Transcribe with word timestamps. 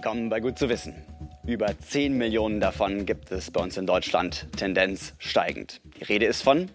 Willkommen 0.00 0.30
bei 0.30 0.40
Gut 0.40 0.58
zu 0.58 0.70
wissen. 0.70 0.94
Über 1.46 1.78
10 1.78 2.16
Millionen 2.16 2.58
davon 2.58 3.04
gibt 3.04 3.30
es 3.32 3.50
bei 3.50 3.60
uns 3.60 3.76
in 3.76 3.86
Deutschland, 3.86 4.46
Tendenz 4.56 5.12
steigend. 5.18 5.82
Die 5.98 6.04
Rede 6.04 6.24
ist 6.24 6.40
von 6.40 6.70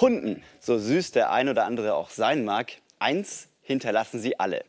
Hunden. 0.00 0.42
So 0.58 0.76
süß 0.76 1.12
der 1.12 1.30
ein 1.30 1.48
oder 1.48 1.64
andere 1.64 1.94
auch 1.94 2.10
sein 2.10 2.44
mag, 2.44 2.72
eins 2.98 3.46
hinterlassen 3.62 4.18
sie 4.18 4.40
alle. 4.40 4.64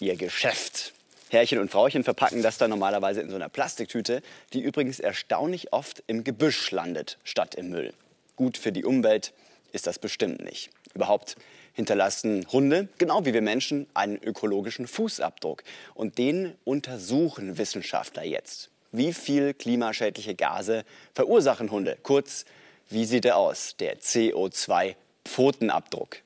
Ihr 0.00 0.16
Geschäft. 0.16 0.92
Herrchen 1.28 1.60
und 1.60 1.70
Frauchen 1.70 2.02
verpacken 2.02 2.42
das 2.42 2.58
dann 2.58 2.70
normalerweise 2.70 3.20
in 3.20 3.30
so 3.30 3.36
einer 3.36 3.48
Plastiktüte, 3.48 4.20
die 4.52 4.60
übrigens 4.60 4.98
erstaunlich 4.98 5.72
oft 5.72 6.02
im 6.08 6.24
Gebüsch 6.24 6.72
landet, 6.72 7.18
statt 7.22 7.54
im 7.54 7.70
Müll. 7.70 7.94
Gut 8.34 8.58
für 8.58 8.72
die 8.72 8.84
Umwelt 8.84 9.32
ist 9.70 9.86
das 9.86 10.00
bestimmt 10.00 10.42
nicht. 10.42 10.70
Überhaupt 10.94 11.36
hinterlassen 11.72 12.46
Hunde, 12.52 12.88
genau 12.98 13.24
wie 13.24 13.32
wir 13.32 13.42
Menschen, 13.42 13.86
einen 13.94 14.22
ökologischen 14.22 14.86
Fußabdruck. 14.86 15.64
Und 15.94 16.18
den 16.18 16.54
untersuchen 16.64 17.58
Wissenschaftler 17.58 18.24
jetzt. 18.24 18.70
Wie 18.92 19.12
viel 19.12 19.54
klimaschädliche 19.54 20.34
Gase 20.34 20.84
verursachen 21.14 21.70
Hunde? 21.70 21.96
Kurz, 22.02 22.44
wie 22.88 23.04
sieht 23.04 23.24
er 23.24 23.36
aus, 23.36 23.76
der 23.78 24.00
CO2-Pfotenabdruck? 24.00 26.16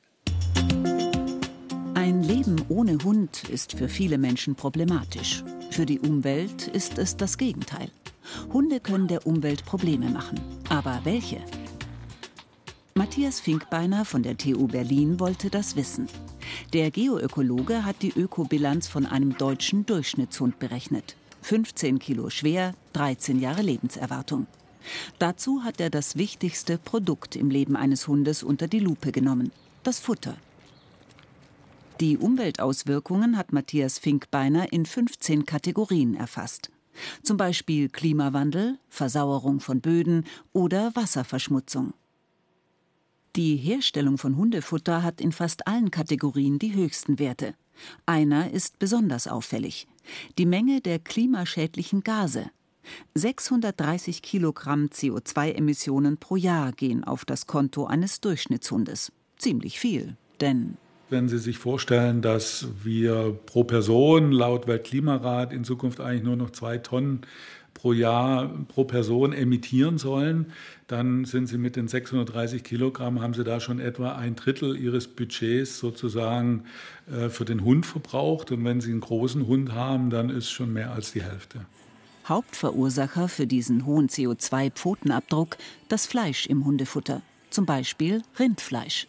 Ein 1.95 2.23
Leben 2.23 2.65
ohne 2.69 2.97
Hund 3.05 3.51
ist 3.51 3.77
für 3.79 3.89
viele 3.89 4.19
Menschen 4.19 4.55
problematisch. 4.55 5.43
Für 5.71 5.87
die 5.87 6.01
Umwelt 6.01 6.69
ist 6.69 6.99
es 6.99 7.17
das 7.17 7.39
Gegenteil. 7.39 7.91
Hunde 8.53 8.81
können 8.81 9.09
der 9.09 9.27
Umwelt 9.27 9.65
Probleme 9.65 10.09
machen. 10.09 10.39
Aber 10.69 11.01
welche? 11.05 11.39
Matthias 12.97 13.41
Finkbeiner 13.41 14.05
von 14.05 14.23
der 14.23 14.39
TU 14.39 14.69
Berlin 14.69 15.19
wollte 15.19 15.51
das 15.51 15.75
wissen. 15.75 16.07
Der 16.73 16.93
Geoökologe 16.93 17.85
hat 17.85 18.03
die 18.03 18.13
Ökobilanz 18.13 18.87
von 18.87 19.05
einem 19.05 19.37
deutschen 19.37 19.85
Durchschnittshund 19.85 20.61
berechnet. 20.61 21.17
15 21.43 21.99
Kilo 21.99 22.31
schwer, 22.31 22.73
13 22.93 23.41
Jahre 23.41 23.63
Lebenserwartung. 23.63 24.47
Dazu 25.19 25.65
hat 25.65 25.81
er 25.81 25.91
das 25.91 26.17
wichtigste 26.17 26.79
Produkt 26.79 27.35
im 27.35 27.51
Leben 27.51 27.75
eines 27.75 28.07
Hundes 28.07 28.45
unter 28.45 28.69
die 28.69 28.79
Lupe 28.79 29.11
genommen, 29.11 29.51
das 29.83 29.99
Futter. 29.99 30.37
Die 31.99 32.17
Umweltauswirkungen 32.17 33.37
hat 33.37 33.53
Matthias 33.53 33.99
Finkbeiner 33.99 34.73
in 34.73 34.87
15 34.87 35.47
Kategorien 35.47 36.15
erfasst. 36.15 36.71
Zum 37.25 37.39
Beispiel 37.39 37.89
Klimawandel, 37.89 38.79
Versauerung 38.89 39.59
von 39.59 39.81
Böden 39.81 40.27
oder 40.53 40.95
Wasserverschmutzung. 40.95 41.93
Die 43.37 43.57
Herstellung 43.57 44.17
von 44.17 44.37
Hundefutter 44.37 45.03
hat 45.03 45.21
in 45.21 45.33
fast 45.33 45.67
allen 45.67 45.91
Kategorien 45.91 46.61
die 46.61 46.73
höchsten 46.73 47.19
Werte. 47.19 47.55
Einer 48.07 48.53
ist 48.53 48.79
besonders 48.79 49.27
auffällig. 49.27 49.89
Die 50.39 50.47
Menge 50.47 50.81
der 50.81 51.01
klimaschädlichen 51.01 52.05
Gase. 52.05 52.47
630 53.15 54.23
Kilogramm 54.23 54.87
CO2-Emissionen 54.87 56.19
pro 56.19 56.37
Jahr 56.37 56.71
gehen 56.71 57.03
auf 57.03 57.25
das 57.25 57.49
Konto 57.49 57.87
eines 57.87 58.21
Durchschnittshundes. 58.21 59.11
Ziemlich 59.37 59.81
viel, 59.81 60.17
denn 60.41 60.77
wenn 61.11 61.29
Sie 61.29 61.39
sich 61.39 61.59
vorstellen, 61.59 62.23
dass 62.23 62.69
wir 62.83 63.39
pro 63.47 63.65
Person 63.65 64.33
laut 64.33 64.67
Weltklimarat 64.67 65.53
in 65.53 65.63
Zukunft 65.63 66.01
eigentlich 66.01 66.23
nur 66.23 66.37
noch 66.37 66.51
zwei 66.51 66.79
Tonnen 66.79 67.21
pro 67.75 67.93
Jahr 67.93 68.49
pro 68.69 68.85
Person 68.85 69.33
emittieren 69.33 69.99
sollen, 69.99 70.47
dann 70.87 71.25
sind 71.25 71.47
sie 71.49 71.59
mit 71.59 71.77
den 71.77 71.89
630 71.89 72.63
Kilogramm, 72.63 73.21
haben 73.21 73.35
sie 73.35 73.45
da 73.45 73.61
schon 73.61 73.81
etwa 73.81 74.15
ein 74.17 74.37
Drittel 74.37 74.77
ihres 74.77 75.09
Budgets 75.09 75.79
sozusagen 75.79 76.65
äh, 77.11 77.29
für 77.29 77.45
den 77.45 77.65
Hund 77.65 77.85
verbraucht. 77.85 78.53
Und 78.53 78.65
wenn 78.65 78.81
sie 78.81 78.91
einen 78.91 79.01
großen 79.01 79.47
Hund 79.47 79.73
haben, 79.73 80.11
dann 80.11 80.31
ist 80.31 80.51
schon 80.51 80.73
mehr 80.73 80.93
als 80.93 81.13
die 81.13 81.23
Hälfte. 81.23 81.67
Hauptverursacher 82.27 83.29
für 83.29 83.47
diesen 83.47 83.85
hohen 83.85 84.09
CO2-Pfotenabdruck 84.09 85.59
das 85.89 86.07
Fleisch 86.07 86.47
im 86.47 86.65
Hundefutter, 86.65 87.21
zum 87.51 87.67
Beispiel 87.67 88.23
Rindfleisch. 88.39 89.07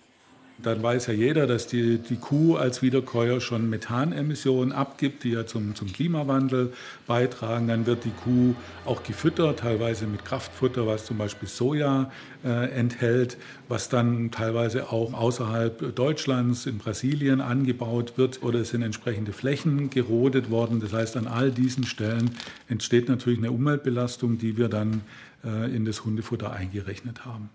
Dann 0.58 0.82
weiß 0.82 1.08
ja 1.08 1.14
jeder, 1.14 1.48
dass 1.48 1.68
die, 1.68 1.98
die 1.98 2.16
Kuh 2.16 2.56
als 2.56 2.82
Wiederkäuer 2.82 3.42
schon 3.42 3.70
Methanemissionen 3.70 4.72
abgibt, 4.72 5.26
die 5.26 5.32
ja 5.32 5.46
zum, 5.46 5.76
zum 5.76 5.92
Klimawandel 5.92 6.72
beitragen. 7.08 7.68
Dann 7.68 7.86
wird 7.86 8.06
die 8.06 8.12
Kuh 8.12 8.56
auch 8.86 9.04
gefüttert, 9.04 9.60
teilweise 9.60 10.08
mit 10.08 10.24
Kraftfutter, 10.24 10.88
was 10.88 11.06
zum 11.06 11.18
Beispiel 11.18 11.50
Soja 11.50 12.10
äh, 12.46 12.70
enthält, 12.72 13.36
was 13.68 13.90
dann 13.90 14.32
teilweise 14.32 14.94
auch 14.94 15.14
außerhalb 15.14 15.94
Deutschlands, 15.94 16.66
in 16.68 16.78
Brasilien 16.78 17.42
angebaut 17.42 18.14
wird 18.16 18.42
oder 18.42 18.60
es 18.60 18.70
sind 18.70 18.82
entsprechende 18.82 19.34
Flächen 19.34 19.90
gerodet 19.90 20.50
worden. 20.52 20.80
Das 20.80 20.94
heißt, 20.94 21.18
an 21.18 21.28
all 21.28 21.52
diesen 21.52 21.84
Stellen 21.84 22.32
entsteht 22.70 23.10
natürlich 23.10 23.40
eine 23.40 23.52
Umweltbelastung, 23.52 24.38
die 24.38 24.56
wir 24.56 24.70
dann 24.70 25.02
äh, 25.44 25.76
in 25.76 25.84
das 25.84 26.06
Hundefutter 26.06 26.54
eingerechnet 26.54 27.26
haben. 27.26 27.50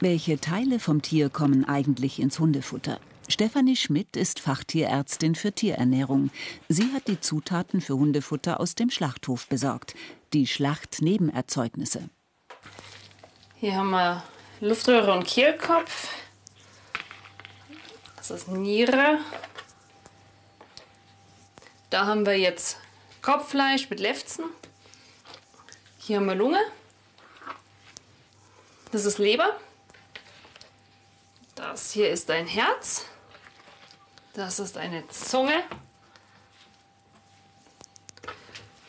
Welche 0.00 0.38
Teile 0.38 0.78
vom 0.78 1.00
Tier 1.00 1.30
kommen 1.30 1.64
eigentlich 1.64 2.20
ins 2.20 2.38
Hundefutter? 2.38 3.00
Stefanie 3.28 3.76
Schmidt 3.76 4.14
ist 4.14 4.40
Fachtierärztin 4.40 5.34
für 5.34 5.52
Tierernährung. 5.52 6.30
Sie 6.68 6.92
hat 6.92 7.08
die 7.08 7.18
Zutaten 7.18 7.80
für 7.80 7.94
Hundefutter 7.94 8.60
aus 8.60 8.74
dem 8.74 8.90
Schlachthof 8.90 9.46
besorgt. 9.46 9.94
Die 10.34 10.46
Schlachtnebenerzeugnisse. 10.46 12.10
Hier 13.54 13.76
haben 13.76 13.88
wir 13.88 14.22
Luftröhre 14.60 15.14
und 15.14 15.26
Kehlkopf. 15.26 16.08
Das 18.18 18.30
ist 18.30 18.48
Niere. 18.48 19.18
Da 21.88 22.04
haben 22.04 22.26
wir 22.26 22.38
jetzt 22.38 22.76
Kopffleisch 23.22 23.88
mit 23.88 24.00
Lefzen. 24.00 24.44
Hier 25.98 26.18
haben 26.18 26.26
wir 26.26 26.34
Lunge. 26.34 26.60
Das 28.92 29.06
ist 29.06 29.16
Leber. 29.16 29.56
Das 31.56 31.90
hier 31.90 32.10
ist 32.10 32.30
ein 32.30 32.46
Herz. 32.46 33.06
Das 34.34 34.60
ist 34.60 34.76
eine 34.76 35.08
Zunge. 35.08 35.62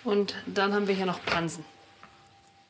Und 0.04 0.36
dann 0.46 0.74
haben 0.74 0.88
wir 0.88 0.94
hier 0.94 1.06
noch 1.06 1.24
Pansen. 1.26 1.64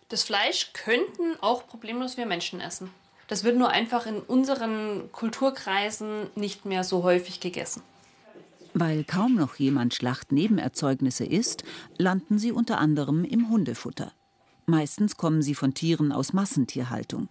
Das 0.10 0.24
Fleisch 0.24 0.72
könnten 0.74 1.36
auch 1.42 1.68
problemlos 1.68 2.16
wir 2.16 2.28
Menschen 2.28 2.62
essen. 2.62 2.92
Das 3.28 3.44
wird 3.44 3.58
nur 3.58 3.70
einfach 3.70 4.06
in 4.06 4.20
unseren 4.20 5.12
Kulturkreisen 5.12 6.30
nicht 6.36 6.66
mehr 6.66 6.84
so 6.84 7.02
häufig 7.02 7.40
gegessen. 7.40 7.82
Weil 8.76 9.04
kaum 9.04 9.34
noch 9.34 9.56
jemand 9.56 9.96
Schlachtnebenerzeugnisse 9.96 11.26
isst, 11.26 11.64
landen 11.98 12.38
sie 12.38 12.52
unter 12.52 12.78
anderem 12.78 13.26
im 13.26 13.50
Hundefutter. 13.50 14.14
Meistens 14.68 15.18
kommen 15.18 15.42
sie 15.42 15.56
von 15.56 15.74
Tieren 15.74 16.12
aus 16.12 16.34
Massentierhaltung. 16.34 17.30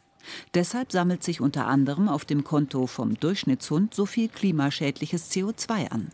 Deshalb 0.54 0.92
sammelt 0.92 1.22
sich 1.22 1.40
unter 1.40 1.66
anderem 1.66 2.08
auf 2.08 2.24
dem 2.24 2.44
Konto 2.44 2.86
vom 2.86 3.18
Durchschnittshund 3.18 3.94
so 3.94 4.06
viel 4.06 4.28
klimaschädliches 4.28 5.30
CO2 5.30 5.90
an. 5.90 6.08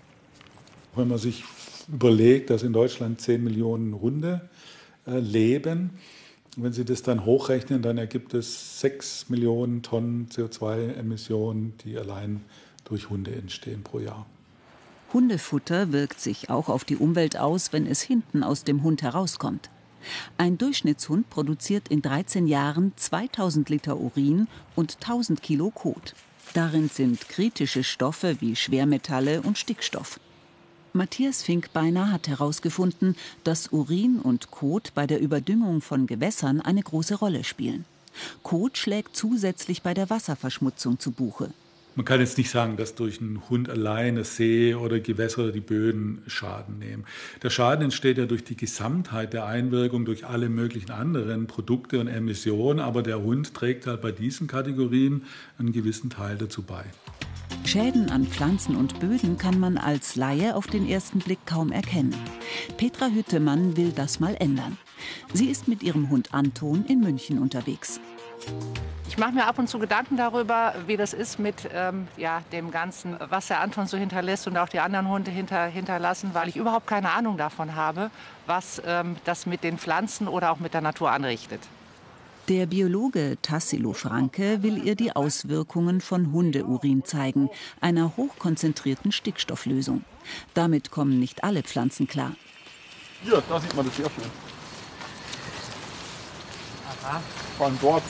Wenn 0.95 1.09
man 1.09 1.19
sich 1.19 1.45
überlegt, 1.93 2.51
dass 2.51 2.63
in 2.63 2.73
Deutschland 2.73 3.21
10 3.21 3.43
Millionen 3.43 4.01
Hunde 4.01 4.49
äh, 5.07 5.19
leben, 5.19 5.91
wenn 6.57 6.73
Sie 6.73 6.85
das 6.85 7.03
dann 7.03 7.25
hochrechnen, 7.25 7.81
dann 7.81 7.97
ergibt 7.97 8.35
es 8.35 8.81
6 8.81 9.31
Millionen 9.31 9.83
Tonnen 9.83 10.29
CO2-Emissionen, 10.29 11.73
die 11.83 11.97
allein 11.97 12.43
durch 12.85 13.09
Hunde 13.09 13.35
entstehen 13.35 13.83
pro 13.83 14.01
Jahr. 14.01 14.27
Hundefutter 15.13 15.93
wirkt 15.93 16.21
sich 16.21 16.51
auch 16.51 16.69
auf 16.69 16.85
die 16.85 16.97
Umwelt 16.97 17.39
aus, 17.39 17.73
wenn 17.73 17.87
es 17.87 18.03
hinten 18.03 18.43
aus 18.43 18.65
dem 18.65 18.83
Hund 18.83 19.03
herauskommt. 19.03 19.71
Ein 20.39 20.59
Durchschnittshund 20.59 21.31
produziert 21.31 21.89
in 21.89 22.03
13 22.03 22.47
Jahren 22.47 22.93
2000 22.97 23.69
Liter 23.69 23.99
Urin 23.99 24.49
und 24.75 24.97
1000 25.01 25.43
Kilo 25.43 25.71
Kot. 25.71 26.15
Darin 26.55 26.89
sind 26.89 27.29
kritische 27.29 27.85
Stoffe 27.85 28.37
wie 28.41 28.57
Schwermetalle 28.57 29.43
und 29.43 29.59
Stickstoff. 29.59 30.21
Matthias 30.93 31.43
Finkbeiner 31.43 32.13
hat 32.13 32.29
herausgefunden, 32.29 33.17
dass 33.45 33.69
Urin 33.73 34.19
und 34.19 34.51
Kot 34.51 34.93
bei 34.95 35.07
der 35.07 35.21
Überdüngung 35.21 35.81
von 35.81 36.07
Gewässern 36.07 36.61
eine 36.61 36.83
große 36.83 37.15
Rolle 37.15 37.45
spielen. 37.45 37.87
Kot 38.43 38.77
schlägt 38.77 39.17
zusätzlich 39.17 39.83
bei 39.83 39.95
der 39.95 40.11
Wasserverschmutzung 40.11 40.99
zu 40.99 41.13
Buche. 41.13 41.55
Man 41.95 42.07
kann 42.07 42.21
jetzt 42.21 42.39
nicht 42.39 42.49
sagen, 42.49 42.79
dass 42.79 42.95
durch 42.95 43.21
einen 43.21 43.51
Hund 43.51 43.69
alleine 43.69 44.25
See 44.25 44.75
oder 44.75 44.99
Gewässer 44.99 45.53
die 45.53 45.61
Böden 45.61 46.23
Schaden 46.27 46.79
nehmen. 46.79 47.05
Der 47.43 47.51
Schaden 47.51 47.85
entsteht 47.85 48.17
ja 48.17 48.25
durch 48.25 48.45
die 48.45 48.57
Gesamtheit 48.57 49.35
der 49.35 49.45
Einwirkung, 49.45 50.07
durch 50.07 50.25
alle 50.27 50.49
möglichen 50.49 50.91
anderen 50.91 51.47
Produkte 51.47 52.01
und 52.01 52.09
Emissionen, 52.09 52.81
aber 52.81 53.03
der 53.03 53.23
Hund 53.23 53.53
trägt 53.53 53.87
halt 53.87 54.01
bei 54.01 54.11
diesen 54.11 54.47
Kategorien 54.47 55.25
einen 55.59 55.73
gewissen 55.73 56.09
Teil 56.09 56.37
dazu 56.39 56.63
bei. 56.63 56.85
Schäden 57.65 58.11
an 58.11 58.27
Pflanzen 58.27 58.75
und 58.77 58.99
Böden 58.99 59.37
kann 59.37 59.61
man 59.61 59.77
als 59.79 60.17
Laie 60.17 60.57
auf 60.57 60.67
den 60.67 60.89
ersten 60.89 61.21
Blick 61.21 61.47
kaum 61.47 61.73
erkennen. 61.73 62.15
Petra 62.77 63.09
Hüttemann 63.09 63.77
will 63.77 63.93
das 63.95 64.19
mal 64.19 64.35
ändern. 64.41 64.79
Sie 65.33 65.47
ist 65.51 65.69
mit 65.69 65.83
ihrem 65.83 66.11
Hund 66.11 66.33
Anton 66.33 66.85
in 66.89 67.01
München 67.01 67.39
unterwegs. 67.39 68.01
Ich 69.13 69.19
mache 69.19 69.33
mir 69.33 69.47
ab 69.47 69.59
und 69.59 69.69
zu 69.69 69.79
Gedanken 69.79 70.17
darüber, 70.17 70.75
wie 70.87 70.97
das 70.97 71.13
ist 71.13 71.39
mit 71.39 71.69
ähm, 71.75 72.09
ja, 72.17 72.43
dem 72.51 72.71
Ganzen, 72.71 73.15
was 73.29 73.49
der 73.49 73.61
Anton 73.61 73.87
so 73.87 73.99
hinterlässt 73.99 74.47
und 74.47 74.57
auch 74.57 74.71
die 74.71 74.81
anderen 74.81 75.07
Hunde 75.07 75.31
hinter, 75.31 75.67
hinterlassen, 75.67 76.31
weil 76.33 76.49
ich 76.49 76.57
überhaupt 76.57 76.87
keine 76.87 77.11
Ahnung 77.11 77.37
davon 77.37 77.75
habe, 77.75 78.11
was 78.47 78.81
ähm, 78.87 79.17
das 79.25 79.45
mit 79.45 79.65
den 79.65 79.77
Pflanzen 79.77 80.29
oder 80.29 80.51
auch 80.51 80.61
mit 80.61 80.73
der 80.73 80.81
Natur 80.81 81.11
anrichtet. 81.11 81.61
Der 82.49 82.65
Biologe 82.65 83.37
Tassilo 83.43 83.93
Franke 83.93 84.63
will 84.63 84.83
ihr 84.83 84.97
die 84.97 85.15
Auswirkungen 85.15 86.01
von 86.01 86.33
Hundeurin 86.33 87.05
zeigen, 87.05 87.51
einer 87.83 88.17
hochkonzentrierten 88.17 89.13
Stickstofflösung. 89.13 90.05
Damit 90.55 90.91
kommen 90.91 91.21
nicht 91.21 91.45
alle 91.45 91.63
Pflanzen 91.63 92.09
klar. 92.09 92.33
Hier, 93.23 93.43
da 93.47 93.61
sieht 93.61 93.77
man 93.77 93.85
das 93.85 93.95
sehr 93.95 94.07
schön. 94.07 94.25
Aha. 97.05 97.21
Vor 97.59 97.67
allem 97.67 97.79
dort 97.81 98.03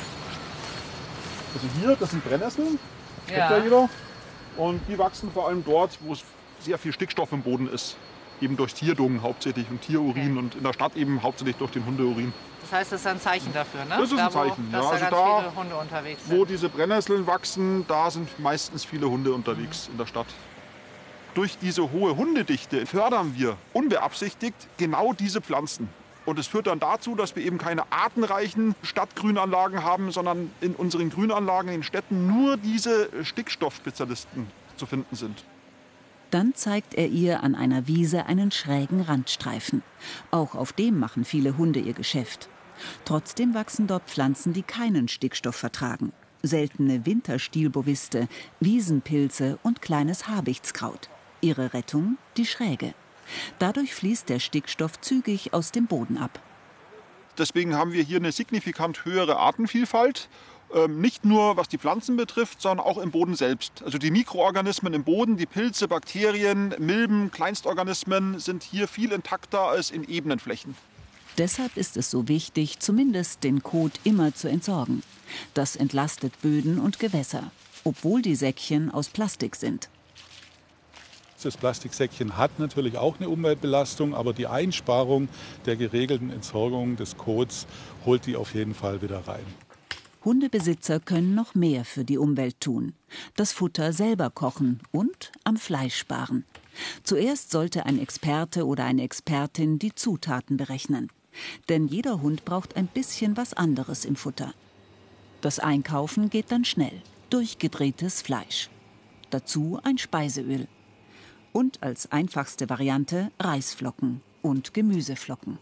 also 1.54 1.66
hier, 1.80 1.96
das 1.96 2.10
sind 2.10 2.24
Brennnesseln, 2.24 2.78
ja. 3.28 3.34
kennt 3.34 3.50
ja 3.50 3.64
jeder. 3.64 3.88
Und 4.56 4.80
die 4.88 4.98
wachsen 4.98 5.30
vor 5.32 5.48
allem 5.48 5.64
dort, 5.64 5.98
wo 6.00 6.12
es 6.12 6.22
sehr 6.60 6.78
viel 6.78 6.92
Stickstoff 6.92 7.32
im 7.32 7.42
Boden 7.42 7.68
ist. 7.68 7.96
Eben 8.40 8.56
durch 8.56 8.74
Tierdungen 8.74 9.22
hauptsächlich 9.22 9.68
und 9.70 9.80
Tierurin 9.80 10.32
okay. 10.32 10.38
und 10.38 10.54
in 10.56 10.62
der 10.62 10.72
Stadt 10.72 10.96
eben 10.96 11.22
hauptsächlich 11.22 11.56
durch 11.56 11.70
den 11.70 11.86
Hundeurin. 11.86 12.32
Das 12.62 12.72
heißt, 12.72 12.92
das 12.92 13.00
ist 13.00 13.06
ein 13.06 13.20
Zeichen 13.20 13.52
dafür, 13.52 13.84
ne? 13.84 13.96
Das 13.98 14.10
ist 14.10 14.18
da, 14.18 14.26
ein 14.26 14.32
Zeichen, 14.32 14.68
wo, 14.70 14.76
ja. 14.76 14.88
Also 14.88 15.04
da, 15.10 15.52
Hunde 15.54 15.76
unterwegs 15.76 16.26
sind. 16.26 16.38
wo 16.38 16.44
diese 16.44 16.68
Brennnesseln 16.68 17.26
wachsen, 17.26 17.84
da 17.86 18.10
sind 18.10 18.38
meistens 18.40 18.84
viele 18.84 19.08
Hunde 19.08 19.32
unterwegs 19.32 19.86
mhm. 19.86 19.92
in 19.92 19.98
der 19.98 20.06
Stadt. 20.06 20.26
Durch 21.34 21.56
diese 21.58 21.90
hohe 21.90 22.16
Hundedichte 22.16 22.84
fördern 22.84 23.34
wir 23.36 23.56
unbeabsichtigt 23.72 24.56
genau 24.76 25.12
diese 25.12 25.40
Pflanzen. 25.40 25.88
Und 26.24 26.38
es 26.38 26.46
führt 26.46 26.68
dann 26.68 26.78
dazu, 26.78 27.14
dass 27.14 27.34
wir 27.34 27.44
eben 27.44 27.58
keine 27.58 27.90
artenreichen 27.90 28.74
Stadtgrünanlagen 28.82 29.82
haben, 29.82 30.12
sondern 30.12 30.50
in 30.60 30.74
unseren 30.74 31.10
Grünanlagen 31.10 31.72
in 31.72 31.82
Städten 31.82 32.26
nur 32.26 32.56
diese 32.56 33.08
Stickstoffspezialisten 33.24 34.46
zu 34.76 34.86
finden 34.86 35.16
sind. 35.16 35.44
Dann 36.30 36.54
zeigt 36.54 36.94
er 36.94 37.08
ihr 37.08 37.42
an 37.42 37.54
einer 37.54 37.86
Wiese 37.88 38.24
einen 38.24 38.50
schrägen 38.50 39.02
Randstreifen. 39.02 39.82
Auch 40.30 40.54
auf 40.54 40.72
dem 40.72 40.98
machen 40.98 41.24
viele 41.24 41.58
Hunde 41.58 41.80
ihr 41.80 41.92
Geschäft. 41.92 42.48
Trotzdem 43.04 43.52
wachsen 43.52 43.86
dort 43.86 44.08
Pflanzen, 44.08 44.52
die 44.52 44.62
keinen 44.62 45.08
Stickstoff 45.08 45.56
vertragen. 45.56 46.12
Seltene 46.42 47.04
Winterstilboviste, 47.04 48.28
Wiesenpilze 48.60 49.58
und 49.62 49.82
kleines 49.82 50.26
Habichtskraut. 50.26 51.10
Ihre 51.42 51.74
Rettung 51.74 52.16
die 52.36 52.46
Schräge. 52.46 52.94
Dadurch 53.58 53.94
fließt 53.94 54.28
der 54.28 54.40
Stickstoff 54.40 55.00
zügig 55.00 55.52
aus 55.54 55.72
dem 55.72 55.86
Boden 55.86 56.18
ab. 56.18 56.40
Deswegen 57.38 57.76
haben 57.76 57.92
wir 57.92 58.02
hier 58.02 58.18
eine 58.18 58.32
signifikant 58.32 59.04
höhere 59.04 59.36
Artenvielfalt. 59.36 60.28
Ähm, 60.74 61.00
nicht 61.00 61.24
nur 61.24 61.56
was 61.56 61.68
die 61.68 61.78
Pflanzen 61.78 62.16
betrifft, 62.16 62.62
sondern 62.62 62.86
auch 62.86 62.98
im 62.98 63.10
Boden 63.10 63.34
selbst. 63.34 63.82
Also 63.84 63.98
die 63.98 64.10
Mikroorganismen 64.10 64.94
im 64.94 65.04
Boden, 65.04 65.36
die 65.36 65.46
Pilze, 65.46 65.88
Bakterien, 65.88 66.74
Milben, 66.78 67.30
Kleinstorganismen 67.30 68.38
sind 68.38 68.62
hier 68.62 68.88
viel 68.88 69.12
intakter 69.12 69.62
als 69.62 69.90
in 69.90 70.04
ebenen 70.08 70.38
Flächen. 70.38 70.74
Deshalb 71.38 71.76
ist 71.76 71.96
es 71.96 72.10
so 72.10 72.28
wichtig, 72.28 72.78
zumindest 72.78 73.42
den 73.44 73.62
Kot 73.62 73.92
immer 74.04 74.34
zu 74.34 74.48
entsorgen. 74.48 75.02
Das 75.54 75.76
entlastet 75.76 76.38
Böden 76.42 76.78
und 76.78 76.98
Gewässer, 76.98 77.50
obwohl 77.84 78.20
die 78.20 78.34
Säckchen 78.34 78.90
aus 78.90 79.08
Plastik 79.08 79.56
sind. 79.56 79.88
Das 81.42 81.56
Plastiksäckchen 81.56 82.36
hat 82.36 82.60
natürlich 82.60 82.98
auch 82.98 83.18
eine 83.18 83.28
Umweltbelastung, 83.28 84.14
aber 84.14 84.32
die 84.32 84.46
Einsparung 84.46 85.28
der 85.66 85.76
geregelten 85.76 86.30
Entsorgung 86.30 86.96
des 86.96 87.16
Kots 87.16 87.66
holt 88.06 88.26
die 88.26 88.36
auf 88.36 88.54
jeden 88.54 88.74
Fall 88.74 89.02
wieder 89.02 89.26
rein. 89.26 89.44
Hundebesitzer 90.24 91.00
können 91.00 91.34
noch 91.34 91.56
mehr 91.56 91.84
für 91.84 92.04
die 92.04 92.16
Umwelt 92.16 92.60
tun. 92.60 92.92
Das 93.34 93.52
Futter 93.52 93.92
selber 93.92 94.30
kochen 94.30 94.80
und 94.92 95.32
am 95.42 95.56
Fleisch 95.56 95.96
sparen. 95.96 96.44
Zuerst 97.02 97.50
sollte 97.50 97.86
ein 97.86 97.98
Experte 97.98 98.64
oder 98.64 98.84
eine 98.84 99.02
Expertin 99.02 99.80
die 99.80 99.96
Zutaten 99.96 100.56
berechnen. 100.56 101.08
Denn 101.68 101.88
jeder 101.88 102.22
Hund 102.22 102.44
braucht 102.44 102.76
ein 102.76 102.86
bisschen 102.86 103.36
was 103.36 103.52
anderes 103.52 104.04
im 104.04 104.14
Futter. 104.14 104.54
Das 105.40 105.58
Einkaufen 105.58 106.30
geht 106.30 106.52
dann 106.52 106.64
schnell. 106.64 107.02
Durchgedrehtes 107.30 108.22
Fleisch. 108.22 108.70
Dazu 109.30 109.80
ein 109.82 109.98
Speiseöl 109.98 110.68
und 111.52 111.82
als 111.82 112.10
einfachste 112.10 112.68
Variante 112.68 113.30
Reisflocken 113.38 114.22
und 114.42 114.74
Gemüseflocken. 114.74 115.58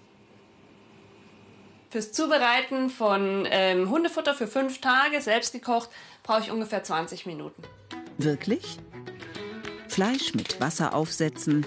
Fürs 1.90 2.12
Zubereiten 2.12 2.88
von 2.88 3.48
ähm, 3.50 3.90
Hundefutter 3.90 4.34
für 4.34 4.46
fünf 4.46 4.80
Tage, 4.80 5.20
selbst 5.20 5.52
gekocht, 5.52 5.90
brauche 6.22 6.42
ich 6.42 6.50
ungefähr 6.52 6.84
20 6.84 7.26
Minuten. 7.26 7.64
Wirklich? 8.16 8.78
Fleisch 9.88 10.34
mit 10.34 10.60
Wasser 10.60 10.94
aufsetzen. 10.94 11.66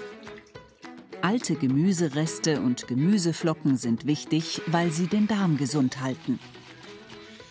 Alte 1.20 1.56
Gemüsereste 1.56 2.60
und 2.60 2.88
Gemüseflocken 2.88 3.76
sind 3.76 4.06
wichtig, 4.06 4.62
weil 4.66 4.90
sie 4.90 5.08
den 5.08 5.26
Darm 5.26 5.58
gesund 5.58 6.00
halten. 6.00 6.38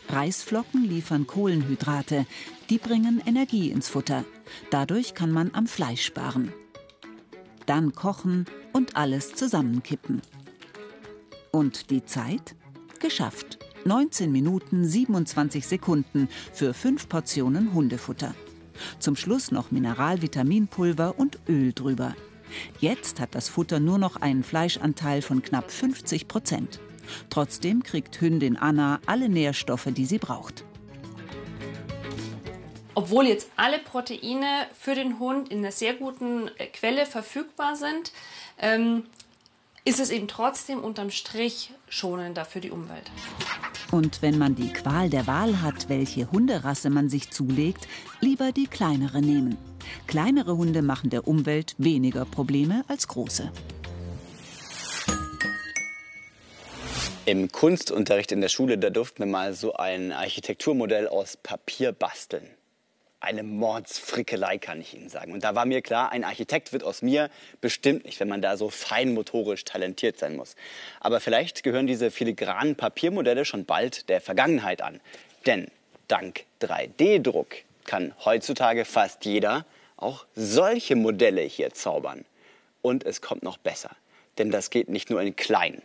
Reisflocken 0.10 0.84
liefern 0.84 1.28
Kohlenhydrate, 1.28 2.26
die 2.72 2.80
bringen 2.80 3.22
Energie 3.26 3.70
ins 3.70 3.88
Futter. 3.88 4.26
Dadurch 4.72 5.14
kann 5.14 5.32
man 5.32 5.52
am 5.54 5.68
Fleisch 5.68 6.04
sparen 6.04 6.54
dann 7.66 7.94
kochen 7.94 8.46
und 8.72 8.96
alles 8.96 9.34
zusammenkippen. 9.36 10.22
Und 11.52 11.90
die 11.90 12.06
Zeit? 12.06 12.56
Geschafft. 13.00 13.60
19 13.86 14.32
Minuten 14.32 14.86
27 14.86 15.68
Sekunden 15.68 16.30
für 16.54 16.74
fünf 16.74 17.10
Portionen 17.10 17.74
Hundefutter. 17.74 18.34
Zum 19.00 19.16
Schluss 19.16 19.52
noch 19.52 19.72
Mineralvitaminpulver 19.72 21.20
und 21.20 21.40
Öl 21.48 21.74
drüber. 21.74 22.16
Jetzt 22.80 23.20
hat 23.20 23.36
das 23.36 23.50
Futter 23.50 23.80
nur 23.80 23.98
noch 23.98 24.16
einen 24.16 24.44
Fleischanteil 24.44 25.22
von 25.22 25.42
knapp 25.42 25.72
50 25.72 26.28
Prozent. 26.28 26.80
Trotzdem 27.30 27.84
kriegt 27.84 28.22
Hündin 28.22 28.56
Anna 28.56 29.00
alle 29.06 29.28
Nährstoffe, 29.28 29.90
die 29.94 30.06
sie 30.06 30.20
braucht 30.20 30.64
obwohl 32.96 33.28
jetzt 33.28 33.50
alle 33.56 33.80
Proteine 33.80 34.68
für 34.78 34.96
den 34.96 35.20
Hund 35.20 35.50
in 35.50 35.60
einer 35.60 35.72
sehr 35.72 35.94
guten 35.94 36.50
äh, 36.58 36.68
Quelle 36.68 37.06
verfügbar 37.06 37.76
sind, 37.76 38.12
ähm, 38.60 39.04
ist 39.86 40.00
es 40.00 40.12
eben 40.12 40.28
trotzdem 40.28 40.80
unterm 40.80 41.10
Strich 41.10 41.72
schonender 41.90 42.46
für 42.46 42.62
die 42.62 42.72
Umwelt. 42.72 43.12
Und 43.92 44.22
wenn 44.22 44.38
man 44.38 44.56
die 44.56 44.72
Qual 44.72 45.10
der 45.10 45.28
Wahl 45.28 45.62
hat, 45.62 45.90
welche 45.90 46.32
Hunderasse 46.32 46.90
man 46.90 47.10
sich 47.10 47.32
zulegt, 47.32 47.88
lieber 48.22 48.52
die 48.52 48.68
kleinere 48.68 49.22
nehmen. 49.22 49.58
Kleinere 50.08 50.56
Hunde 50.56 50.82
machen 50.82 51.10
der 51.10 51.28
Umwelt 51.28 51.76
weniger 51.78 52.26
Probleme 52.26 52.86
als 52.88 53.08
große. 53.08 53.52
Im 57.26 57.52
Kunstunterricht 57.52 58.32
in 58.32 58.42
der 58.42 58.50
Schule, 58.50 58.78
da 58.78 58.90
durften 58.90 59.20
wir 59.20 59.28
mal 59.28 59.54
so 59.54 59.74
ein 59.74 60.12
Architekturmodell 60.12 61.08
aus 61.08 61.38
Papier 61.38 61.92
basteln 61.92 62.48
eine 63.24 63.44
Mordsfrickelei, 63.44 64.58
kann 64.58 64.82
ich 64.82 64.94
Ihnen 64.94 65.10
sagen. 65.10 65.32
Und 65.32 65.44
da 65.44 65.56
war 65.56 65.66
mir 65.66 65.82
klar, 65.82 66.12
ein 66.12 66.24
Architekt 66.24 66.74
wird 66.74 66.84
aus 66.84 67.02
mir 67.02 67.30
bestimmt 67.62 68.06
nicht, 68.06 68.20
wenn 68.20 68.28
man 68.28 68.42
da 68.42 68.58
so 68.58 68.70
feinmotorisch 68.70 69.64
talentiert 69.64 70.20
sein 70.20 70.36
muss. 70.36 70.56
Aber 71.00 71.20
vielleicht 71.20 71.64
gehören 71.64 71.88
diese 71.88 72.12
filigranen 72.12 72.76
Papiermodelle 72.76 73.46
schon 73.46 73.66
bald 73.66 74.10
der 74.10 74.22
Vergangenheit 74.22 74.82
an. 74.82 75.00
Denn 75.46 75.68
dank 76.08 76.44
3D-Druck 76.62 77.56
kann 77.86 78.14
heutzutage 78.26 78.86
fast 78.86 79.26
jeder 79.26 79.66
auch 79.98 80.26
solche 80.36 80.96
Modelle 80.96 81.42
hier 81.42 81.74
zaubern. 81.74 82.26
Und 82.82 83.06
es 83.06 83.22
kommt 83.22 83.44
noch 83.44 83.58
besser, 83.58 83.92
denn 84.38 84.52
das 84.52 84.70
geht 84.70 84.90
nicht 84.90 85.10
nur 85.10 85.22
in 85.22 85.36
klein. 85.36 85.82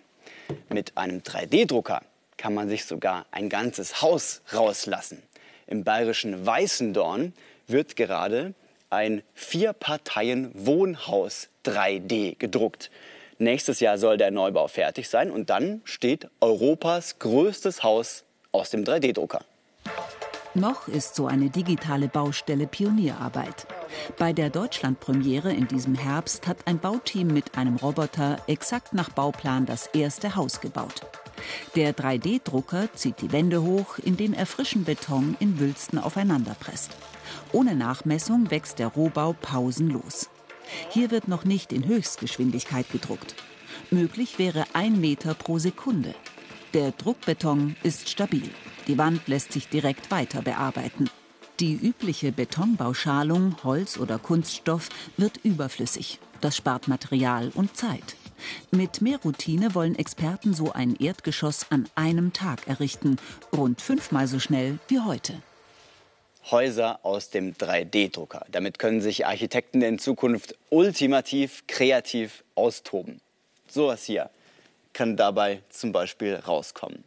Mit 0.69 0.97
einem 0.97 1.21
3D-Drucker 1.21 2.03
kann 2.37 2.55
man 2.55 2.69
sich 2.69 2.85
sogar 2.85 3.27
ein 3.31 3.49
ganzes 3.49 4.03
Haus 4.03 4.43
rauslassen. 4.53 5.23
Im 5.69 5.85
bayerischen 5.85 6.45
Weißendorn 6.47 7.35
wird 7.67 7.97
gerade 7.97 8.55
ein 8.89 9.23
Vier-Parteien-Wohnhaus 9.35 11.51
3D 11.67 12.39
gedruckt. 12.39 12.91
Nächstes 13.39 13.81
Jahr 13.81 13.99
soll 13.99 14.17
der 14.17 14.31
Neubau 14.31 14.69
fertig 14.69 15.11
sein 15.11 15.31
und 15.31 15.51
dann 15.51 15.83
steht 15.85 16.29
Europas 16.41 17.19
größtes 17.19 17.83
Haus 17.83 18.25
aus 18.51 18.71
dem 18.71 18.85
3D-Drucker. 18.85 19.45
Noch 20.55 20.89
ist 20.89 21.15
so 21.15 21.27
eine 21.27 21.51
digitale 21.51 22.09
Baustelle 22.09 22.67
Pionierarbeit. 22.67 23.67
Bei 24.17 24.33
der 24.33 24.49
Deutschlandpremiere 24.49 25.53
in 25.53 25.69
diesem 25.69 25.95
Herbst 25.95 26.49
hat 26.49 26.67
ein 26.67 26.79
Bauteam 26.79 27.27
mit 27.29 27.59
einem 27.59 27.77
Roboter 27.77 28.39
exakt 28.47 28.95
nach 28.95 29.11
Bauplan 29.11 29.67
das 29.67 29.89
erste 29.89 30.35
Haus 30.35 30.63
gebaut. 30.63 31.03
Der 31.75 31.95
3D-Drucker 31.95 32.93
zieht 32.95 33.21
die 33.21 33.33
Wände 33.33 33.63
hoch, 33.63 33.99
indem 33.99 34.35
er 34.35 34.47
frischen 34.47 34.85
Beton 34.85 35.37
in 35.41 35.59
Wülsten 35.59 35.99
aufeinanderpresst. 35.99 36.91
Ohne 37.53 37.75
Nachmessung 37.75 38.51
wächst 38.51 38.79
der 38.79 38.89
Rohbau 38.89 39.35
pausenlos. 39.41 40.29
Hier 40.91 41.11
wird 41.11 41.29
noch 41.29 41.45
nicht 41.45 41.73
in 41.73 41.87
Höchstgeschwindigkeit 41.87 42.91
gedruckt. 42.91 43.35
Möglich 43.91 44.39
wäre 44.39 44.65
ein 44.75 45.01
Meter 45.01 45.35
pro 45.35 45.59
Sekunde. 45.59 46.15
Der 46.75 46.93
Druckbeton 46.93 47.77
ist 47.83 48.09
stabil. 48.09 48.51
Die 48.87 48.99
Wand 48.99 49.27
lässt 49.29 49.53
sich 49.53 49.69
direkt 49.69 50.11
weiter 50.11 50.43
bearbeiten. 50.43 51.09
Die 51.61 51.75
übliche 51.75 52.31
Betonbauschalung, 52.31 53.57
Holz 53.65 53.99
oder 53.99 54.19
Kunststoff, 54.19 54.91
wird 55.17 55.39
überflüssig. 55.43 56.21
Das 56.41 56.57
spart 56.57 56.87
Material 56.87 57.51
und 57.55 57.77
Zeit. 57.77 58.17
Mit 58.71 59.01
mehr 59.01 59.19
Routine 59.25 59.75
wollen 59.75 59.99
Experten 59.99 60.55
so 60.55 60.73
ein 60.73 60.97
Erdgeschoss 60.97 61.67
an 61.71 61.89
einem 61.95 62.33
Tag 62.33 62.67
errichten, 62.67 63.17
rund 63.57 63.81
fünfmal 63.81 64.27
so 64.27 64.39
schnell 64.39 64.79
wie 64.89 65.01
heute. 65.01 65.35
Häuser 66.51 67.01
aus 67.03 67.31
dem 67.31 67.55
3D-Drucker. 67.55 68.47
Damit 68.51 68.79
können 68.79 69.01
sich 69.01 69.27
Architekten 69.27 69.83
in 69.83 69.99
Zukunft 69.99 70.55
ultimativ 70.71 71.65
kreativ 71.67 72.43
austoben. 72.55 73.21
Sowas 73.69 74.05
hier 74.05 74.31
kann 74.95 75.17
dabei 75.17 75.63
zum 75.69 75.93
Beispiel 75.93 76.37
rauskommen. 76.37 77.05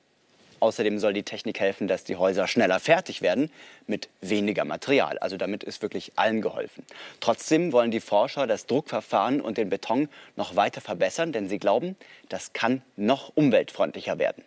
Außerdem 0.62 1.00
soll 1.00 1.14
die 1.14 1.24
Technik 1.24 1.60
helfen, 1.60 1.88
dass 1.88 2.04
die 2.04 2.16
Häuser 2.16 2.48
schneller 2.48 2.80
fertig 2.80 3.24
werden 3.24 3.50
mit 3.88 4.10
weniger 4.22 4.64
Material. 4.64 5.18
Also 5.18 5.36
damit 5.36 5.64
ist 5.64 5.82
wirklich 5.82 6.12
allen 6.18 6.42
geholfen. 6.42 6.86
Trotzdem 7.20 7.72
wollen 7.74 7.90
die 7.90 8.00
Forscher 8.00 8.46
das 8.46 8.68
Druckverfahren 8.68 9.42
und 9.42 9.58
den 9.58 9.70
Beton 9.70 10.08
noch 10.36 10.56
weiter 10.56 10.80
verbessern, 10.80 11.32
denn 11.32 11.50
sie 11.50 11.58
glauben, 11.58 11.96
das 12.30 12.54
kann 12.54 12.84
noch 12.96 13.32
umweltfreundlicher 13.34 14.20
werden. 14.20 14.44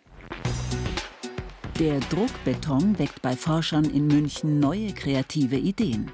Der 1.79 1.99
Druckbeton 1.99 2.97
weckt 2.97 3.21
bei 3.21 3.35
Forschern 3.35 3.83
in 3.83 4.07
München 4.07 4.61
neue 4.61 4.93
kreative 4.93 5.57
Ideen. 5.57 6.09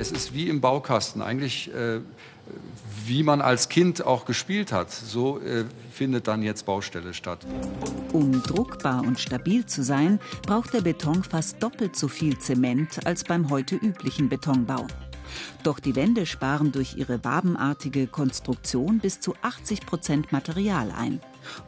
Es 0.00 0.10
ist 0.10 0.34
wie 0.34 0.48
im 0.48 0.60
Baukasten. 0.60 1.22
Eigentlich 1.22 1.72
äh, 1.72 2.00
wie 3.04 3.22
man 3.22 3.40
als 3.40 3.68
Kind 3.68 4.04
auch 4.04 4.24
gespielt 4.24 4.72
hat. 4.72 4.90
So 4.90 5.40
äh, 5.40 5.64
findet 5.92 6.28
dann 6.28 6.42
jetzt 6.42 6.66
Baustelle 6.66 7.14
statt. 7.14 7.46
Um 8.12 8.42
druckbar 8.42 9.02
und 9.02 9.18
stabil 9.18 9.66
zu 9.66 9.82
sein, 9.82 10.20
braucht 10.46 10.72
der 10.72 10.82
Beton 10.82 11.22
fast 11.24 11.62
doppelt 11.62 11.96
so 11.96 12.08
viel 12.08 12.38
Zement 12.38 13.06
als 13.06 13.24
beim 13.24 13.50
heute 13.50 13.76
üblichen 13.76 14.28
Betonbau. 14.28 14.86
Doch 15.62 15.80
die 15.80 15.96
Wände 15.96 16.26
sparen 16.26 16.72
durch 16.72 16.96
ihre 16.96 17.24
wabenartige 17.24 18.06
Konstruktion 18.06 18.98
bis 18.98 19.20
zu 19.20 19.34
80 19.40 19.86
Prozent 19.86 20.32
Material 20.32 20.90
ein. 20.90 21.20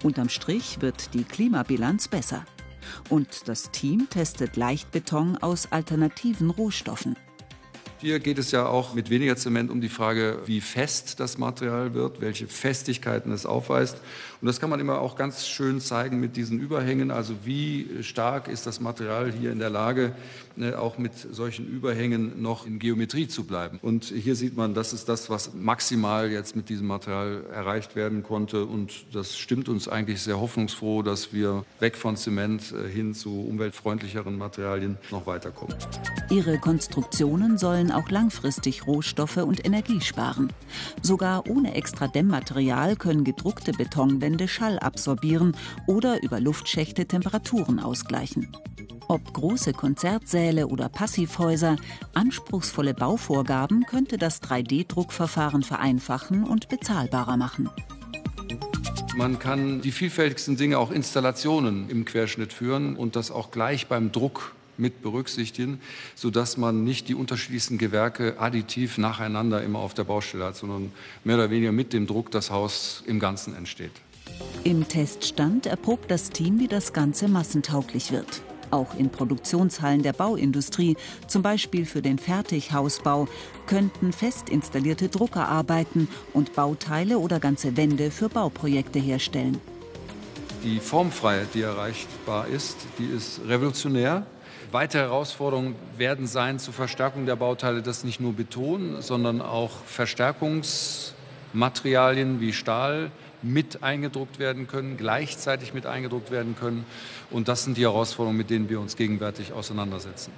Unterm 0.03 0.29
Strich 0.29 0.81
wird 0.81 1.15
die 1.15 1.25
Klimabilanz 1.25 2.09
besser. 2.09 2.45
Und 3.09 3.49
das 3.49 3.71
Team 3.71 4.09
testet 4.11 4.57
Leichtbeton 4.57 5.39
aus 5.39 5.73
alternativen 5.73 6.51
Rohstoffen. 6.51 7.17
Hier 8.01 8.19
geht 8.19 8.39
es 8.39 8.51
ja 8.51 8.67
auch 8.67 8.95
mit 8.95 9.09
weniger 9.09 9.37
Zement 9.37 9.71
um 9.71 9.81
die 9.81 9.89
Frage, 9.89 10.41
wie 10.47 10.61
fest 10.61 11.21
das 11.21 11.39
Material 11.39 11.95
wird, 11.95 12.21
welche 12.21 12.49
Festigkeiten 12.49 13.31
es 13.31 13.47
aufweist. 13.47 13.99
Und 14.41 14.47
das 14.47 14.61
kann 14.61 14.69
man 14.69 14.81
immer 14.81 15.01
auch 15.01 15.15
ganz 15.17 15.47
schön 15.47 15.81
zeigen 15.81 16.19
mit 16.19 16.37
diesen 16.37 16.59
Überhängen. 16.59 17.13
Also 17.13 17.35
wie 17.45 18.03
stark 18.03 18.49
ist 18.49 18.67
das 18.67 18.81
Material 18.81 19.33
hier 19.33 19.53
in 19.53 19.61
der 19.61 19.71
Lage, 19.71 20.13
auch 20.79 20.99
mit 20.99 21.13
solchen 21.15 21.67
Überhängen 21.67 22.41
noch 22.43 22.67
in 22.67 22.79
Geometrie 22.79 23.29
zu 23.29 23.45
bleiben. 23.45 23.79
Und 23.83 24.05
hier 24.05 24.37
sieht 24.37 24.57
man, 24.57 24.75
das 24.75 24.93
ist 24.93 25.09
das, 25.09 25.31
was 25.31 25.53
maximal 25.55 26.31
jetzt 26.31 26.57
mit 26.57 26.69
diesem 26.69 26.87
Material 26.87 27.45
erreicht 27.53 27.97
werden 27.97 28.23
konnte. 28.23 28.65
Und 28.65 29.07
das 29.13 29.37
stimmt 29.37 29.69
uns 29.69 29.89
eigentlich 29.89 30.21
sehr 30.23 30.41
hoffnungsfroh, 30.41 31.03
dass 31.03 31.33
wir 31.33 31.65
weg 31.81 31.97
von 31.97 32.17
Zement 32.17 32.73
äh, 32.73 32.89
hin 32.89 33.15
zu 33.15 33.41
umweltfreundlicheren 33.41 34.37
Materialien 34.39 34.99
noch 35.11 35.27
weiterkommen. 35.27 35.77
Ihre 36.31 36.59
Konstruktionen 36.59 37.59
sollen 37.59 37.91
auch 37.91 38.11
langfristig 38.11 38.87
Rohstoffe 38.87 39.39
und 39.39 39.65
Energie 39.65 40.01
sparen. 40.01 40.53
Sogar 41.03 41.49
ohne 41.49 41.75
extra 41.75 42.09
Dämmmaterial 42.09 42.97
können 42.97 43.25
gedruckte 43.25 43.73
Betonwände 43.73 44.49
Schall 44.49 44.79
absorbieren 44.79 45.57
oder 45.87 46.23
über 46.23 46.41
Luftschächte 46.41 47.07
Temperaturen 47.07 47.81
ausgleichen. 47.81 48.49
Ob 49.09 49.35
große 49.35 49.73
Konzertsäle 49.73 50.67
oder 50.67 50.89
Passivhäuser, 50.89 51.77
anspruchsvolle 52.15 52.95
Bauvorgaben 52.95 53.85
könnte 53.85 54.17
das 54.17 54.43
3D-Druckverfahren 54.43 55.63
vereinfachen 55.63 56.45
und 56.45 56.69
bezahlbarer 56.69 57.37
machen. 57.37 57.69
Man 59.17 59.39
kann 59.39 59.81
die 59.81 59.93
vielfältigsten 59.93 60.57
Dinge, 60.57 60.79
auch 60.79 60.91
Installationen 60.91 61.89
im 61.89 62.05
Querschnitt 62.05 62.53
führen 62.53 62.97
und 62.97 63.15
das 63.15 63.31
auch 63.31 63.51
gleich 63.51 63.87
beim 63.87 64.11
Druck 64.11 64.55
mit 64.77 65.03
berücksichtigen, 65.03 65.81
sodass 66.17 66.57
man 66.57 66.83
nicht 66.83 67.09
die 67.09 67.15
unterschiedlichsten 67.15 67.79
Gewerke 67.79 68.41
additiv 68.41 68.99
nacheinander 68.99 69.63
immer 69.63 69.79
auf 69.79 69.95
der 69.95 70.05
Baustelle 70.05 70.47
hat, 70.47 70.57
sondern 70.57 70.91
mehr 71.23 71.37
oder 71.37 71.51
weniger 71.51 71.71
mit 71.71 71.93
dem 71.93 72.07
Druck 72.07 72.31
das 72.33 72.51
Haus 72.51 73.05
im 73.07 73.21
Ganzen 73.21 73.55
entsteht. 73.55 73.93
Im 74.65 74.89
Teststand 74.89 75.67
erprobt 75.67 76.11
das 76.11 76.31
Team, 76.31 76.59
wie 76.59 76.69
das 76.69 76.93
Ganze 76.93 77.29
massentauglich 77.29 78.11
wird. 78.11 78.43
Auch 78.75 78.99
in 78.99 79.09
Produktionshallen 79.09 80.03
der 80.03 80.13
Bauindustrie, 80.13 80.97
zum 81.29 81.43
Beispiel 81.43 81.87
für 81.87 82.03
den 82.03 82.19
Fertighausbau, 82.19 83.29
könnten 83.69 84.13
fest 84.13 84.49
installierte 84.49 85.09
Drucker 85.09 85.49
arbeiten 85.49 86.09
und 86.33 86.57
Bauteile 86.57 87.19
oder 87.19 87.39
ganze 87.39 87.77
Wände 87.77 88.11
für 88.11 88.29
Bauprojekte 88.29 88.99
herstellen. 88.99 89.61
Die 90.65 90.81
Formfreiheit, 90.81 91.55
die 91.55 91.63
erreichbar 91.63 92.49
ist, 92.49 92.79
die 92.99 93.05
ist 93.05 93.43
revolutionär. 93.47 94.27
Weitere 94.73 95.03
Herausforderungen 95.03 95.77
werden 95.97 96.27
sein 96.27 96.59
zur 96.59 96.75
Verstärkung 96.75 97.27
der 97.27 97.37
Bauteile, 97.37 97.81
das 97.81 98.03
nicht 98.03 98.19
nur 98.19 98.33
Beton, 98.33 99.03
sondern 99.03 99.41
auch 99.41 99.71
Verstärkungsmaterialien 99.87 102.41
wie 102.41 102.53
Stahl 102.53 103.13
mit 103.45 103.83
eingedruckt 103.83 104.39
werden 104.39 104.67
können, 104.67 104.97
gleichzeitig 104.97 105.75
mit 105.75 105.87
eingedruckt 105.87 106.31
werden 106.31 106.57
können. 106.59 106.85
Und 107.31 107.49
das 107.49 107.65
sind 107.65 107.77
die 107.77 107.83
Herausforderungen, 107.83 108.39
mit 108.39 108.51
denen 108.51 108.69
wir 108.69 108.81
uns 108.81 108.97
gegenwärtig 108.97 109.53
auseinandersetzen. 109.53 110.33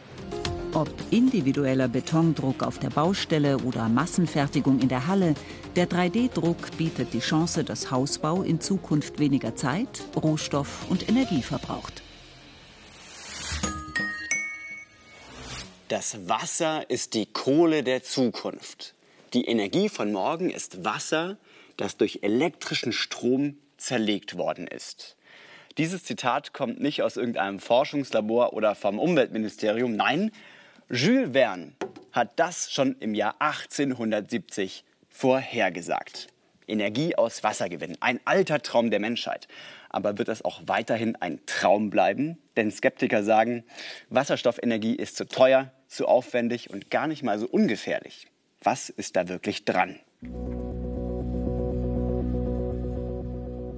Ob 0.75 0.91
individueller 1.11 1.89
Betondruck 1.89 2.63
auf 2.63 2.79
der 2.79 2.91
Baustelle 2.91 3.57
oder 3.59 3.89
Massenfertigung 3.89 4.81
in 4.81 4.89
der 4.89 5.07
Halle, 5.07 5.35
der 5.75 5.89
3D-Druck 5.89 6.77
bietet 6.77 7.15
die 7.15 7.21
Chance, 7.21 7.65
dass 7.65 7.91
Hausbau 7.91 8.43
in 8.43 8.61
Zukunft 8.61 9.19
weniger 9.19 9.57
Zeit, 9.57 10.03
Rohstoff 10.15 10.85
und 10.91 11.09
Energie 11.09 11.41
verbraucht. 11.41 12.03
Das 15.89 16.29
Wasser 16.29 16.91
ist 16.91 17.15
die 17.15 17.27
Kohle 17.27 17.83
der 17.83 18.03
Zukunft. 18.03 18.95
Die 19.33 19.45
Energie 19.45 19.89
von 19.89 20.13
morgen 20.13 20.51
ist 20.51 20.85
Wasser, 20.85 21.37
das 21.77 21.97
durch 21.97 22.21
elektrischen 22.23 22.93
Strom 22.93 23.59
zerlegt 23.77 24.37
worden 24.37 24.67
ist. 24.67 25.17
Dieses 25.79 26.05
Zitat 26.05 26.53
kommt 26.55 26.81
nicht 26.81 27.03
aus 27.03 27.17
irgendeinem 27.17 27.61
Forschungslabor 27.61 28.55
oder 28.55 28.75
vom 28.75 28.99
Umweltministerium. 28.99 29.95
Nein, 29.95 30.31
Jules 30.89 31.33
Verne 31.33 31.73
hat 32.13 32.39
das 32.39 32.73
schon 32.73 32.97
im 33.01 33.15
Jahr 33.15 33.35
1870 33.41 34.85
vorhergesagt. 35.11 36.29
Energie 36.69 37.15
aus 37.15 37.43
Wasser 37.43 37.69
gewinnen, 37.69 37.97
ein 38.01 38.21
alter 38.25 38.63
Traum 38.63 38.91
der 38.91 39.01
Menschheit. 39.01 39.49
Aber 39.91 40.19
wird 40.19 40.29
das 40.29 40.45
auch 40.45 40.63
weiterhin 40.67 41.17
ein 41.17 41.41
Traum 41.47 41.91
bleiben? 41.91 42.39
Denn 42.57 42.71
Skeptiker 42.71 43.23
sagen, 43.23 43.65
Wasserstoffenergie 44.09 44.95
ist 44.95 45.17
zu 45.17 45.27
teuer, 45.27 45.73
zu 45.89 46.07
aufwendig 46.07 46.71
und 46.71 46.91
gar 46.91 47.07
nicht 47.07 47.23
mal 47.23 47.39
so 47.39 47.47
ungefährlich. 47.47 48.27
Was 48.63 48.89
ist 48.89 49.17
da 49.17 49.29
wirklich 49.29 49.65
dran? 49.65 50.01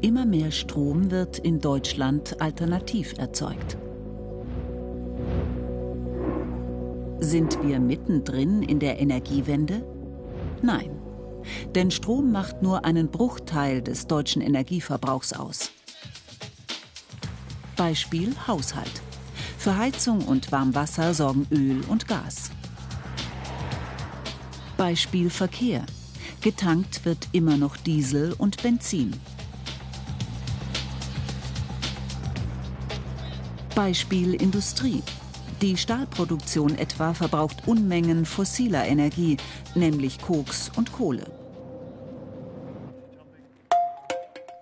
Immer 0.00 0.26
mehr 0.26 0.52
Strom 0.52 1.10
wird 1.10 1.38
in 1.38 1.60
Deutschland 1.60 2.40
alternativ 2.40 3.14
erzeugt. 3.18 3.76
Sind 7.18 7.58
wir 7.64 7.80
mittendrin 7.80 8.62
in 8.62 8.78
der 8.78 9.00
Energiewende? 9.00 9.84
Nein. 10.62 10.90
Denn 11.74 11.90
Strom 11.90 12.30
macht 12.30 12.62
nur 12.62 12.84
einen 12.84 13.10
Bruchteil 13.10 13.82
des 13.82 14.06
deutschen 14.06 14.40
Energieverbrauchs 14.40 15.32
aus. 15.32 15.72
Beispiel 17.76 18.32
Haushalt. 18.46 19.02
Für 19.58 19.76
Heizung 19.76 20.20
und 20.26 20.52
Warmwasser 20.52 21.12
sorgen 21.12 21.48
Öl 21.50 21.80
und 21.88 22.06
Gas. 22.06 22.52
Beispiel 24.76 25.28
Verkehr. 25.28 25.84
Getankt 26.40 27.04
wird 27.04 27.28
immer 27.32 27.56
noch 27.56 27.76
Diesel 27.76 28.32
und 28.38 28.62
Benzin. 28.62 29.12
Beispiel 33.78 34.34
Industrie. 34.34 35.04
Die 35.62 35.76
Stahlproduktion 35.76 36.76
etwa 36.78 37.14
verbraucht 37.14 37.68
Unmengen 37.68 38.26
fossiler 38.26 38.84
Energie, 38.84 39.36
nämlich 39.76 40.20
Koks 40.20 40.72
und 40.74 40.92
Kohle. 40.92 41.30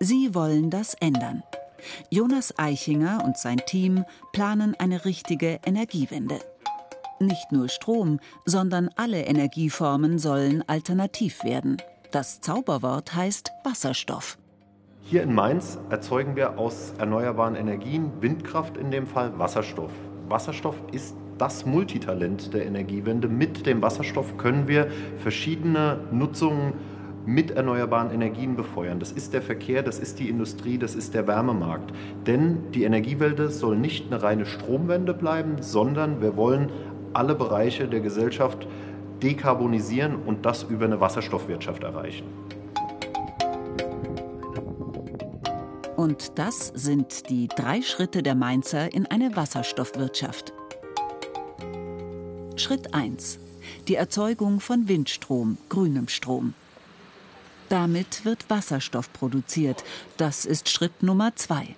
Sie 0.01 0.35
wollen 0.35 0.69
das 0.69 0.93
ändern. 0.93 1.43
Jonas 2.11 2.59
Eichinger 2.59 3.25
und 3.25 3.39
sein 3.39 3.63
Team 3.65 4.05
planen 4.35 4.75
eine 4.79 5.07
richtige 5.07 5.61
Energiewende. 5.65 6.39
Nicht 7.19 7.53
nur 7.53 7.71
Strom, 7.71 8.21
sondern 8.45 8.91
alle 8.97 9.23
Energieformen 9.23 10.19
sollen 10.19 10.63
alternativ 10.69 11.43
werden. 11.43 11.79
Das 12.13 12.43
Zauberwort 12.43 13.15
heißt 13.15 13.51
Wasserstoff. 13.65 14.37
Hier 15.09 15.23
in 15.23 15.33
Mainz 15.33 15.79
erzeugen 15.89 16.35
wir 16.35 16.59
aus 16.59 16.93
erneuerbaren 16.99 17.55
Energien, 17.55 18.11
Windkraft 18.21 18.77
in 18.77 18.91
dem 18.91 19.07
Fall, 19.07 19.39
Wasserstoff. 19.39 19.93
Wasserstoff 20.29 20.75
ist 20.91 21.15
das 21.39 21.65
Multitalent 21.65 22.53
der 22.53 22.67
Energiewende. 22.67 23.29
Mit 23.29 23.67
dem 23.67 23.83
Wasserstoff 23.83 24.37
können 24.37 24.67
wir 24.67 24.89
verschiedene 25.19 26.01
Nutzungen 26.11 26.73
mit 27.25 27.53
erneuerbaren 27.53 28.11
Energien 28.11 28.57
befeuern. 28.57 28.99
Das 28.99 29.13
ist 29.13 29.33
der 29.33 29.43
Verkehr, 29.43 29.85
das 29.85 30.01
ist 30.01 30.19
die 30.19 30.29
Industrie, 30.29 30.77
das 30.77 30.97
ist 30.97 31.15
der 31.15 31.29
Wärmemarkt. 31.29 31.93
Denn 32.27 32.73
die 32.73 32.83
Energiewende 32.83 33.51
soll 33.51 33.77
nicht 33.77 34.07
eine 34.13 34.25
reine 34.25 34.45
Stromwende 34.45 35.15
bleiben, 35.15 35.59
sondern 35.61 36.21
wir 36.21 36.37
wollen 36.37 36.73
alle 37.13 37.37
Bereiche 37.37 37.87
der 37.87 38.01
Gesellschaft 38.01 38.67
dekarbonisieren 39.23 40.17
und 40.27 40.45
das 40.45 40.65
über 40.65 40.87
eine 40.87 40.99
Wasserstoffwirtschaft 40.99 41.85
erreichen. 41.85 42.25
Und 46.07 46.39
das 46.39 46.69
sind 46.73 47.31
die 47.31 47.49
drei 47.49 47.83
Schritte 47.83 48.23
der 48.23 48.37
Mainzer 48.37 48.95
in 48.95 49.07
eine 49.07 49.35
Wasserstoffwirtschaft. 49.35 50.53
Schritt 52.55 52.95
1. 52.95 53.41
Die 53.89 53.97
Erzeugung 53.97 54.61
von 54.61 54.87
Windstrom, 54.87 55.59
grünem 55.69 56.07
Strom. 56.07 56.55
Damit 57.71 58.25
wird 58.25 58.49
Wasserstoff 58.49 59.13
produziert. 59.13 59.83
Das 60.17 60.45
ist 60.45 60.69
Schritt 60.69 61.03
Nummer 61.03 61.35
2. 61.35 61.75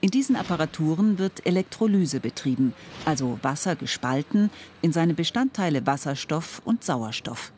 In 0.00 0.12
diesen 0.12 0.36
Apparaturen 0.36 1.18
wird 1.18 1.44
Elektrolyse 1.44 2.20
betrieben, 2.20 2.72
also 3.04 3.40
Wasser 3.42 3.74
gespalten 3.74 4.50
in 4.80 4.92
seine 4.92 5.14
Bestandteile 5.14 5.84
Wasserstoff 5.84 6.62
und 6.64 6.84
Sauerstoff. 6.84 7.50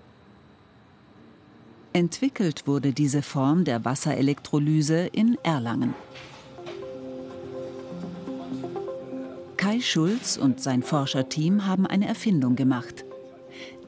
Entwickelt 1.99 2.69
wurde 2.69 2.93
diese 2.93 3.23
Form 3.23 3.65
der 3.65 3.85
Wasserelektrolyse 3.85 5.09
in 5.11 5.37
Erlangen. 5.43 5.97
Kai 9.57 9.81
Schulz 9.81 10.37
und 10.37 10.61
sein 10.61 10.85
Forscherteam 10.85 11.67
haben 11.67 11.89
eine 11.89 12.07
Erfindung 12.07 12.55
gemacht. 12.55 13.05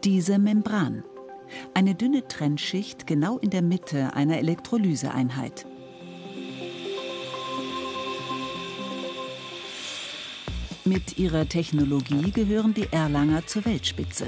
Diese 0.03 0.41
Membran. 0.41 1.05
Eine 1.73 1.95
dünne 1.95 2.27
Trennschicht 2.27 3.07
genau 3.07 3.39
in 3.39 3.51
der 3.51 3.63
Mitte 3.63 4.13
einer 4.13 4.39
Elektrolyseeinheit. 4.39 5.65
Mit 10.85 11.17
ihrer 11.17 11.49
Technologie 11.49 12.33
gehören 12.33 12.75
die 12.75 12.89
Erlanger 12.91 13.47
zur 13.47 13.65
Weltspitze. 13.67 14.27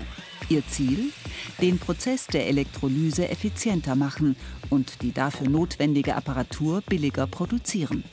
Ihr 0.49 0.67
Ziel? 0.67 1.13
Den 1.61 1.79
Prozess 1.79 2.27
der 2.27 2.47
Elektrolyse 2.49 3.29
effizienter 3.29 3.95
machen 3.95 4.37
und 4.71 5.03
die 5.03 5.13
dafür 5.13 5.49
notwendige 5.49 6.17
Apparatur 6.17 6.83
billiger 6.83 7.27
produzieren. 7.27 8.05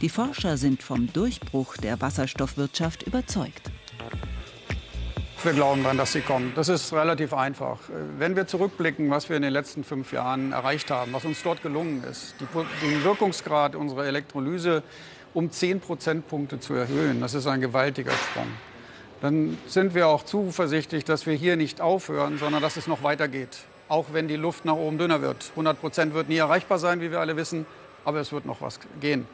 Die 0.00 0.08
Forscher 0.08 0.56
sind 0.56 0.82
vom 0.82 1.12
Durchbruch 1.12 1.76
der 1.76 2.00
Wasserstoffwirtschaft 2.00 3.02
überzeugt. 3.02 3.70
Wir 5.42 5.52
glauben 5.52 5.82
daran, 5.82 5.98
dass 5.98 6.12
sie 6.12 6.20
kommen. 6.20 6.52
Das 6.56 6.68
ist 6.68 6.92
relativ 6.92 7.32
einfach. 7.32 7.78
Wenn 8.18 8.34
wir 8.34 8.46
zurückblicken, 8.46 9.08
was 9.10 9.28
wir 9.28 9.36
in 9.36 9.42
den 9.42 9.52
letzten 9.52 9.84
fünf 9.84 10.12
Jahren 10.12 10.52
erreicht 10.52 10.90
haben, 10.90 11.12
was 11.12 11.24
uns 11.24 11.42
dort 11.42 11.62
gelungen 11.62 12.02
ist, 12.04 12.34
den 12.82 13.04
Wirkungsgrad 13.04 13.76
unserer 13.76 14.06
Elektrolyse 14.06 14.82
um 15.34 15.50
10 15.50 15.80
Prozentpunkte 15.80 16.58
zu 16.58 16.74
erhöhen, 16.74 17.20
das 17.20 17.34
ist 17.34 17.46
ein 17.46 17.60
gewaltiger 17.60 18.12
Sprung 18.12 18.48
dann 19.20 19.58
sind 19.66 19.94
wir 19.94 20.08
auch 20.08 20.24
zuversichtlich, 20.24 21.04
dass 21.04 21.26
wir 21.26 21.34
hier 21.34 21.56
nicht 21.56 21.80
aufhören, 21.80 22.38
sondern 22.38 22.62
dass 22.62 22.76
es 22.76 22.86
noch 22.86 23.02
weitergeht. 23.02 23.58
Auch 23.88 24.06
wenn 24.12 24.28
die 24.28 24.36
Luft 24.36 24.64
nach 24.64 24.74
oben 24.74 24.98
dünner 24.98 25.22
wird. 25.22 25.50
100 25.50 25.80
Prozent 25.80 26.14
wird 26.14 26.28
nie 26.28 26.36
erreichbar 26.36 26.78
sein, 26.78 27.00
wie 27.00 27.10
wir 27.10 27.20
alle 27.20 27.36
wissen, 27.36 27.66
aber 28.04 28.20
es 28.20 28.32
wird 28.32 28.46
noch 28.46 28.60
was 28.60 28.78
gehen. 29.00 29.26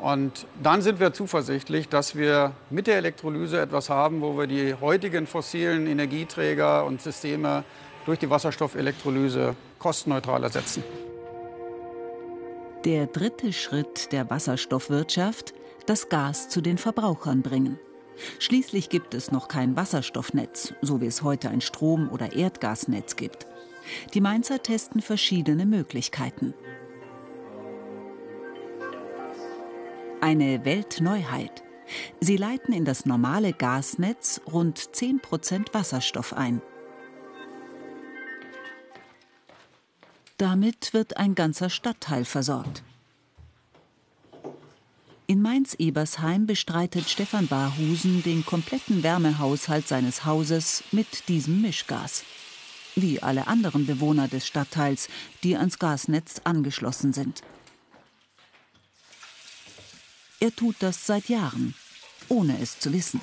Und 0.00 0.46
dann 0.62 0.80
sind 0.82 1.00
wir 1.00 1.12
zuversichtlich, 1.12 1.88
dass 1.88 2.14
wir 2.14 2.52
mit 2.70 2.86
der 2.86 2.98
Elektrolyse 2.98 3.60
etwas 3.60 3.90
haben, 3.90 4.20
wo 4.20 4.38
wir 4.38 4.46
die 4.46 4.74
heutigen 4.74 5.26
fossilen 5.26 5.86
Energieträger 5.86 6.84
und 6.84 7.02
Systeme 7.02 7.64
durch 8.06 8.18
die 8.20 8.30
Wasserstoffelektrolyse 8.30 9.56
kostenneutral 9.78 10.44
ersetzen. 10.44 10.84
Der 12.84 13.06
dritte 13.06 13.52
Schritt 13.52 14.12
der 14.12 14.30
Wasserstoffwirtschaft, 14.30 15.52
das 15.86 16.08
Gas 16.08 16.48
zu 16.48 16.60
den 16.60 16.78
Verbrauchern 16.78 17.42
bringen. 17.42 17.78
Schließlich 18.38 18.88
gibt 18.88 19.14
es 19.14 19.30
noch 19.30 19.48
kein 19.48 19.76
Wasserstoffnetz, 19.76 20.74
so 20.82 21.00
wie 21.00 21.06
es 21.06 21.22
heute 21.22 21.50
ein 21.50 21.60
Strom- 21.60 22.10
oder 22.10 22.32
Erdgasnetz 22.32 23.16
gibt. 23.16 23.46
Die 24.14 24.20
Mainzer 24.20 24.62
testen 24.62 25.00
verschiedene 25.00 25.66
Möglichkeiten. 25.66 26.54
Eine 30.20 30.64
Weltneuheit. 30.64 31.62
Sie 32.20 32.36
leiten 32.36 32.74
in 32.74 32.84
das 32.84 33.06
normale 33.06 33.52
Gasnetz 33.52 34.40
rund 34.52 34.78
10% 34.78 35.72
Wasserstoff 35.72 36.34
ein. 36.34 36.60
Damit 40.36 40.92
wird 40.92 41.16
ein 41.16 41.34
ganzer 41.34 41.70
Stadtteil 41.70 42.24
versorgt. 42.24 42.82
In 45.30 45.42
Mainz-Ebersheim 45.42 46.46
bestreitet 46.46 47.10
Stefan 47.10 47.48
Barhusen 47.48 48.22
den 48.22 48.46
kompletten 48.46 49.02
Wärmehaushalt 49.02 49.86
seines 49.86 50.24
Hauses 50.24 50.84
mit 50.90 51.28
diesem 51.28 51.60
Mischgas. 51.60 52.24
Wie 52.96 53.22
alle 53.22 53.46
anderen 53.46 53.84
Bewohner 53.84 54.26
des 54.26 54.46
Stadtteils, 54.46 55.10
die 55.42 55.54
ans 55.54 55.78
Gasnetz 55.78 56.40
angeschlossen 56.44 57.12
sind. 57.12 57.42
Er 60.40 60.56
tut 60.56 60.76
das 60.78 61.04
seit 61.06 61.28
Jahren, 61.28 61.74
ohne 62.30 62.58
es 62.62 62.78
zu 62.78 62.94
wissen. 62.94 63.20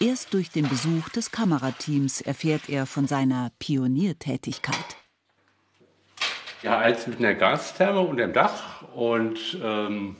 Erst 0.00 0.32
durch 0.32 0.50
den 0.50 0.66
Besuch 0.66 1.10
des 1.10 1.30
Kamerateams 1.30 2.22
erfährt 2.22 2.70
er 2.70 2.86
von 2.86 3.06
seiner 3.06 3.52
Pioniertätigkeit. 3.58 4.96
Ja, 6.62 6.78
als 6.78 7.06
mit 7.06 7.18
einer 7.18 7.34
Gastherme 7.34 8.00
unter 8.00 8.22
dem 8.22 8.32
Dach 8.32 8.80
und 8.94 9.58
ähm 9.62 10.16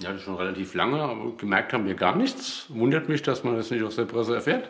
ja, 0.00 0.18
schon 0.18 0.36
relativ 0.36 0.74
lange, 0.74 1.00
aber 1.00 1.36
gemerkt 1.36 1.72
haben 1.72 1.86
wir 1.86 1.94
gar 1.94 2.16
nichts. 2.16 2.66
Wundert 2.68 3.08
mich, 3.08 3.22
dass 3.22 3.44
man 3.44 3.56
das 3.56 3.70
nicht 3.70 3.82
aus 3.82 3.96
der 3.96 4.04
Presse 4.04 4.34
erfährt. 4.34 4.68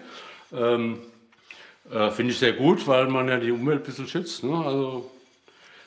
Ähm, 0.53 0.99
äh, 1.91 2.11
Finde 2.11 2.33
ich 2.33 2.39
sehr 2.39 2.53
gut, 2.53 2.87
weil 2.87 3.07
man 3.09 3.29
ja 3.29 3.39
die 3.39 3.51
Umwelt 3.51 3.81
ein 3.81 3.85
bisschen 3.85 4.09
schützt. 4.09 4.45
Ne? 4.45 4.55
Also 4.55 5.11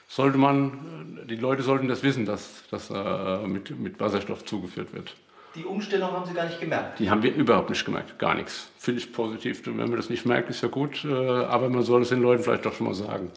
sollte 0.08 0.38
man, 0.38 1.20
die 1.30 1.36
Leute 1.36 1.62
sollten 1.62 1.88
das 1.88 2.04
wissen, 2.04 2.26
dass 2.26 2.64
das 2.72 2.90
äh, 2.90 3.48
mit, 3.48 3.78
mit 3.80 4.00
Wasserstoff 4.00 4.46
zugeführt 4.46 4.94
wird. 4.94 5.16
Die 5.56 5.66
Umstellung 5.66 6.12
haben 6.12 6.26
Sie 6.28 6.34
gar 6.34 6.46
nicht 6.46 6.60
gemerkt? 6.60 7.00
Die 7.00 7.10
haben 7.10 7.24
wir 7.24 7.34
überhaupt 7.34 7.70
nicht 7.70 7.84
gemerkt, 7.84 8.20
gar 8.20 8.36
nichts. 8.36 8.70
Finde 8.78 9.02
ich 9.02 9.12
positiv. 9.12 9.66
Und 9.68 9.78
wenn 9.78 9.90
man 9.90 9.98
das 9.98 10.10
nicht 10.10 10.26
merkt, 10.26 10.50
ist 10.50 10.62
ja 10.62 10.68
gut, 10.68 11.04
äh, 11.06 11.12
aber 11.12 11.70
man 11.70 11.84
soll 11.84 12.04
es 12.04 12.10
den 12.10 12.22
Leuten 12.22 12.44
vielleicht 12.44 12.66
doch 12.66 12.74
schon 12.74 12.88
mal 12.88 12.94
sagen. 12.94 13.32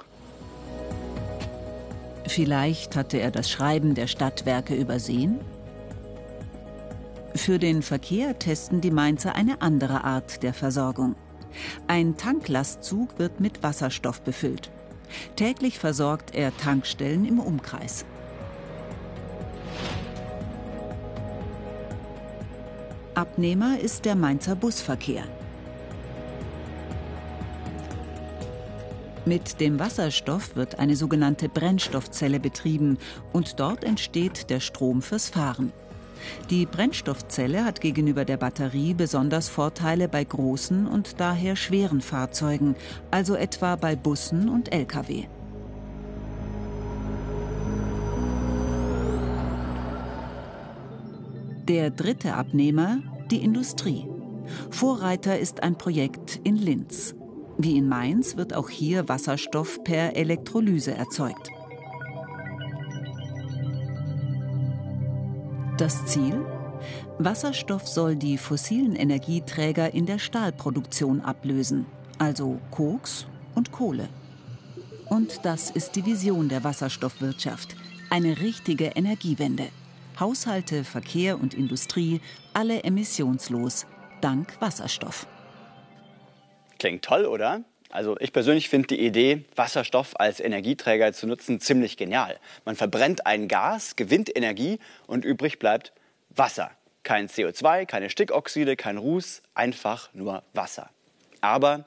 Vielleicht 2.28 2.96
hatte 2.96 3.18
er 3.18 3.30
das 3.30 3.50
Schreiben 3.50 3.94
der 3.94 4.06
Stadtwerke 4.06 4.74
übersehen? 4.74 5.40
Für 7.34 7.58
den 7.58 7.82
Verkehr 7.82 8.38
testen 8.38 8.80
die 8.80 8.90
Mainzer 8.90 9.34
eine 9.34 9.62
andere 9.62 10.04
Art 10.04 10.42
der 10.42 10.52
Versorgung. 10.52 11.16
Ein 11.86 12.16
Tanklastzug 12.16 13.18
wird 13.18 13.40
mit 13.40 13.62
Wasserstoff 13.62 14.20
befüllt. 14.20 14.70
Täglich 15.36 15.78
versorgt 15.78 16.34
er 16.34 16.56
Tankstellen 16.56 17.24
im 17.24 17.38
Umkreis. 17.38 18.04
Abnehmer 23.14 23.78
ist 23.78 24.04
der 24.04 24.14
Mainzer 24.14 24.56
Busverkehr. 24.56 25.24
Mit 29.24 29.60
dem 29.60 29.78
Wasserstoff 29.78 30.56
wird 30.56 30.78
eine 30.78 30.96
sogenannte 30.96 31.48
Brennstoffzelle 31.48 32.40
betrieben 32.40 32.98
und 33.32 33.60
dort 33.60 33.84
entsteht 33.84 34.50
der 34.50 34.60
Strom 34.60 35.00
fürs 35.00 35.28
Fahren. 35.28 35.72
Die 36.50 36.66
Brennstoffzelle 36.66 37.64
hat 37.64 37.80
gegenüber 37.80 38.24
der 38.24 38.36
Batterie 38.36 38.94
besonders 38.94 39.48
Vorteile 39.48 40.08
bei 40.08 40.24
großen 40.24 40.86
und 40.86 41.20
daher 41.20 41.56
schweren 41.56 42.00
Fahrzeugen, 42.00 42.74
also 43.10 43.34
etwa 43.34 43.76
bei 43.76 43.96
Bussen 43.96 44.48
und 44.48 44.72
Lkw. 44.72 45.24
Der 51.68 51.90
dritte 51.90 52.34
Abnehmer, 52.34 52.98
die 53.30 53.42
Industrie. 53.42 54.06
Vorreiter 54.70 55.38
ist 55.38 55.62
ein 55.62 55.78
Projekt 55.78 56.40
in 56.42 56.56
Linz. 56.56 57.14
Wie 57.56 57.76
in 57.76 57.88
Mainz 57.88 58.36
wird 58.36 58.54
auch 58.54 58.68
hier 58.68 59.08
Wasserstoff 59.08 59.84
per 59.84 60.16
Elektrolyse 60.16 60.92
erzeugt. 60.92 61.50
Das 65.78 66.04
Ziel? 66.04 66.44
Wasserstoff 67.18 67.88
soll 67.88 68.14
die 68.14 68.36
fossilen 68.36 68.94
Energieträger 68.94 69.94
in 69.94 70.04
der 70.04 70.18
Stahlproduktion 70.18 71.22
ablösen, 71.22 71.86
also 72.18 72.60
Koks 72.70 73.26
und 73.54 73.72
Kohle. 73.72 74.10
Und 75.08 75.44
das 75.44 75.70
ist 75.70 75.96
die 75.96 76.04
Vision 76.04 76.50
der 76.50 76.62
Wasserstoffwirtschaft. 76.62 77.74
Eine 78.10 78.40
richtige 78.40 78.86
Energiewende. 78.96 79.68
Haushalte, 80.20 80.84
Verkehr 80.84 81.40
und 81.40 81.54
Industrie, 81.54 82.20
alle 82.52 82.82
emissionslos, 82.82 83.86
dank 84.20 84.60
Wasserstoff. 84.60 85.26
Klingt 86.78 87.02
toll, 87.02 87.24
oder? 87.24 87.64
Also 87.92 88.16
ich 88.20 88.32
persönlich 88.32 88.70
finde 88.70 88.88
die 88.88 89.00
Idee, 89.00 89.44
Wasserstoff 89.54 90.18
als 90.18 90.40
Energieträger 90.40 91.12
zu 91.12 91.26
nutzen, 91.26 91.60
ziemlich 91.60 91.98
genial. 91.98 92.40
Man 92.64 92.74
verbrennt 92.74 93.26
ein 93.26 93.48
Gas, 93.48 93.96
gewinnt 93.96 94.34
Energie 94.34 94.78
und 95.06 95.26
übrig 95.26 95.58
bleibt 95.58 95.92
Wasser. 96.30 96.70
Kein 97.02 97.28
CO2, 97.28 97.84
keine 97.84 98.08
Stickoxide, 98.08 98.76
kein 98.76 98.96
Ruß, 98.96 99.42
einfach 99.54 100.08
nur 100.14 100.42
Wasser. 100.54 100.88
Aber 101.42 101.84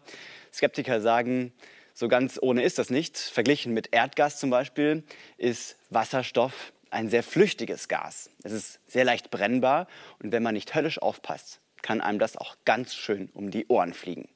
Skeptiker 0.54 1.02
sagen, 1.02 1.54
so 1.96 2.08
ganz 2.08 2.38
ohne 2.40 2.64
ist 2.64 2.78
das 2.78 2.92
nicht. 2.92 3.18
Verglichen 3.18 3.74
mit 3.74 3.90
Erdgas 3.92 4.38
zum 4.38 4.52
Beispiel 4.52 5.04
ist 5.38 5.76
Wasserstoff 5.90 6.72
ein 6.92 7.10
sehr 7.10 7.24
flüchtiges 7.24 7.88
Gas. 7.88 8.30
Es 8.44 8.52
ist 8.52 8.80
sehr 8.86 9.06
leicht 9.06 9.32
brennbar 9.32 9.88
und 10.22 10.32
wenn 10.32 10.44
man 10.44 10.54
nicht 10.54 10.76
höllisch 10.76 11.02
aufpasst, 11.02 11.62
kann 11.82 12.00
einem 12.00 12.20
das 12.20 12.38
auch 12.38 12.58
ganz 12.64 12.94
schön 12.94 13.30
um 13.34 13.50
die 13.50 13.66
Ohren 13.70 13.94
fliegen. 13.94 14.30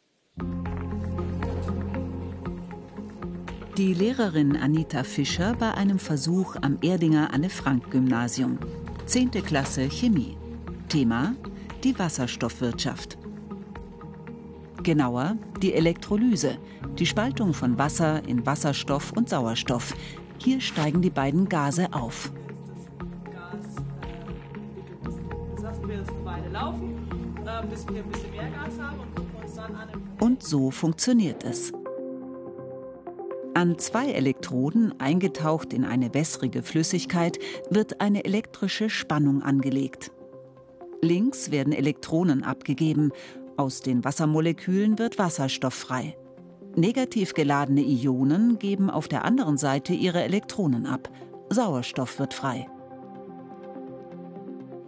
Die 3.80 3.94
Lehrerin 3.94 4.58
Anita 4.58 5.06
Fischer 5.06 5.56
bei 5.58 5.74
einem 5.74 6.00
Versuch 6.00 6.58
am 6.62 6.80
Erdinger 6.82 7.34
Anne-Frank-Gymnasium. 7.34 8.60
10. 9.06 9.32
Klasse 9.32 9.88
Chemie. 9.88 10.36
Thema: 10.89 11.34
die 11.86 11.98
Wasserstoffwirtschaft. 11.98 13.18
Genauer 14.84 15.38
die 15.62 15.74
Elektrolyse, 15.74 16.58
die 16.98 17.06
Spaltung 17.06 17.54
von 17.54 17.78
Wasser 17.78 18.22
in 18.28 18.46
Wasserstoff 18.46 19.13
und 19.13 19.30
Sauerstoff. 19.30 19.96
Hier 20.39 20.60
steigen 20.60 21.02
die 21.02 21.10
beiden 21.10 21.48
Gase 21.48 21.88
auf. 21.94 22.34
Und 30.20 30.44
so 30.44 30.70
funktioniert 30.70 31.46
es. 31.46 31.72
An 33.60 33.78
zwei 33.78 34.13
Elektroden, 34.13 35.02
eingetaucht 35.02 35.74
in 35.74 35.84
eine 35.84 36.13
wässrige 36.13 36.63
Flüssigkeit, 36.63 37.39
wird 37.69 38.00
eine 38.00 38.24
elektrische 38.24 38.89
Spannung 38.89 39.43
angelegt. 39.43 40.13
Links 41.02 41.52
werden 41.52 41.74
Elektronen 41.74 42.45
abgegeben, 42.45 43.12
aus 43.58 43.82
den 43.82 44.06
Wassermolekülen 44.06 44.98
wird 44.98 45.19
Wasserstoff 45.19 45.74
frei. 45.74 46.15
Negativ 46.78 47.34
geladene 47.34 47.82
Ionen 47.82 48.60
geben 48.60 48.89
auf 48.89 49.10
der 49.10 49.26
anderen 49.26 49.58
Seite 49.58 49.91
ihre 49.91 50.24
Elektronen 50.24 50.86
ab. 50.86 51.10
Sauerstoff 51.50 52.17
wird 52.17 52.34
frei. 52.34 52.65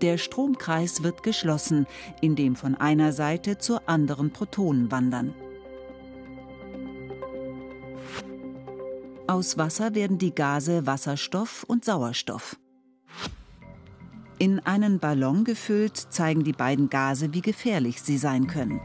Der 0.02 0.18
Stromkreis 0.18 1.04
wird 1.04 1.24
geschlossen, 1.24 1.88
indem 2.22 2.56
von 2.56 2.76
einer 2.76 3.12
Seite 3.12 3.58
zur 3.58 3.82
anderen 3.90 4.32
Protonen 4.32 4.92
wandern. 4.94 5.34
Aus 9.32 9.58
Wasser 9.58 9.96
werden 9.96 10.18
die 10.18 10.36
Gase 10.36 10.86
Wasserstoff 10.86 11.64
und 11.64 11.86
Sauerstoff. 11.86 12.58
In 14.40 14.60
einen 14.60 15.00
Ballon 15.00 15.46
gefüllt 15.46 15.96
zeigen 15.96 16.44
die 16.44 16.52
beiden 16.52 16.90
Gase, 16.90 17.34
wie 17.34 17.40
gefährlich 17.40 18.02
sie 18.02 18.18
sein 18.18 18.48
können. 18.48 18.82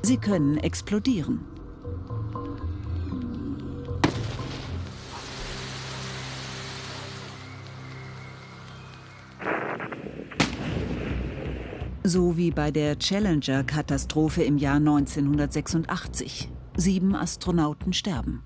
Sie 0.00 0.16
können 0.16 0.56
explodieren. 0.56 1.57
So 12.10 12.38
wie 12.38 12.50
bei 12.50 12.70
der 12.70 12.98
Challenger-Katastrophe 12.98 14.42
im 14.42 14.56
Jahr 14.56 14.76
1986. 14.76 16.48
Sieben 16.74 17.14
Astronauten 17.14 17.92
sterben. 17.92 18.42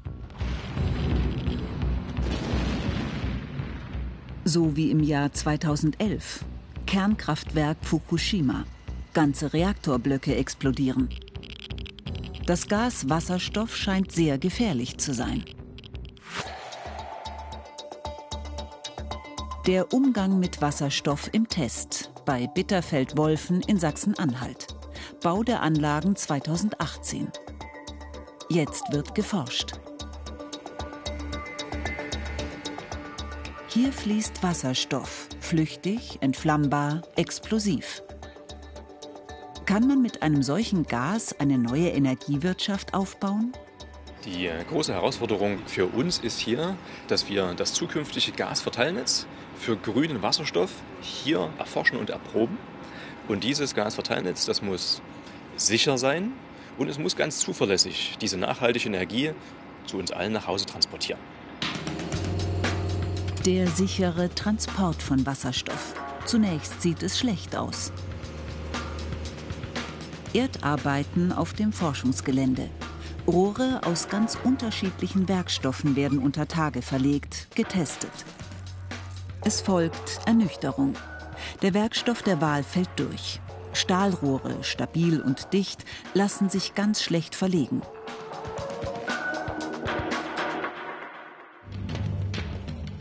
So 4.44 4.74
wie 4.76 4.90
im 4.90 4.98
Jahr 4.98 5.32
2011. 5.32 6.44
Kernkraftwerk 6.86 7.78
Fukushima. 7.82 8.64
Ganze 9.12 9.52
Reaktorblöcke 9.52 10.34
explodieren. 10.34 11.08
Das 12.46 12.66
Gas 12.66 13.08
Wasserstoff 13.08 13.76
scheint 13.76 14.10
sehr 14.10 14.38
gefährlich 14.38 14.98
zu 14.98 15.14
sein. 15.14 15.44
Der 19.66 19.92
Umgang 19.92 20.40
mit 20.40 20.60
Wasserstoff 20.60 21.30
im 21.30 21.46
Test 21.46 22.10
bei 22.26 22.48
Bitterfeld-Wolfen 22.48 23.60
in 23.60 23.78
Sachsen-Anhalt. 23.78 24.66
Bau 25.22 25.44
der 25.44 25.62
Anlagen 25.62 26.16
2018. 26.16 27.30
Jetzt 28.48 28.92
wird 28.92 29.14
geforscht. 29.14 29.74
Hier 33.68 33.92
fließt 33.92 34.42
Wasserstoff, 34.42 35.28
flüchtig, 35.38 36.18
entflammbar, 36.20 37.02
explosiv. 37.14 38.02
Kann 39.64 39.86
man 39.86 40.02
mit 40.02 40.24
einem 40.24 40.42
solchen 40.42 40.82
Gas 40.82 41.38
eine 41.38 41.56
neue 41.56 41.90
Energiewirtschaft 41.90 42.94
aufbauen? 42.94 43.52
Die 44.24 44.46
äh, 44.46 44.64
große 44.64 44.92
Herausforderung 44.92 45.58
für 45.66 45.86
uns 45.86 46.18
ist 46.18 46.40
hier, 46.40 46.76
dass 47.06 47.28
wir 47.28 47.54
das 47.54 47.72
zukünftige 47.74 48.32
Gasverteilnetz 48.32 49.26
für 49.62 49.76
grünen 49.76 50.22
Wasserstoff 50.22 50.72
hier 51.00 51.48
erforschen 51.56 51.96
und 51.98 52.10
erproben. 52.10 52.58
Und 53.28 53.44
dieses 53.44 53.74
Gasverteilnetz, 53.74 54.44
das 54.44 54.60
muss 54.60 55.00
sicher 55.56 55.98
sein 55.98 56.32
und 56.78 56.88
es 56.88 56.98
muss 56.98 57.14
ganz 57.14 57.38
zuverlässig 57.38 58.18
diese 58.20 58.36
nachhaltige 58.36 58.88
Energie 58.88 59.30
zu 59.86 59.98
uns 59.98 60.10
allen 60.10 60.32
nach 60.32 60.48
Hause 60.48 60.66
transportieren. 60.66 61.20
Der 63.46 63.68
sichere 63.68 64.34
Transport 64.34 65.00
von 65.00 65.24
Wasserstoff. 65.26 65.94
Zunächst 66.24 66.82
sieht 66.82 67.02
es 67.02 67.18
schlecht 67.18 67.54
aus. 67.54 67.92
Erdarbeiten 70.32 71.30
auf 71.32 71.52
dem 71.52 71.72
Forschungsgelände. 71.72 72.68
Rohre 73.28 73.80
aus 73.84 74.08
ganz 74.08 74.36
unterschiedlichen 74.42 75.28
Werkstoffen 75.28 75.94
werden 75.94 76.18
unter 76.18 76.48
Tage 76.48 76.82
verlegt, 76.82 77.48
getestet. 77.54 78.10
Es 79.44 79.60
folgt 79.60 80.20
Ernüchterung. 80.24 80.94
Der 81.62 81.74
Werkstoff 81.74 82.22
der 82.22 82.40
Wahl 82.40 82.62
fällt 82.62 82.90
durch. 82.94 83.40
Stahlrohre, 83.72 84.62
stabil 84.62 85.20
und 85.20 85.52
dicht, 85.52 85.84
lassen 86.14 86.48
sich 86.48 86.76
ganz 86.76 87.02
schlecht 87.02 87.34
verlegen. 87.34 87.82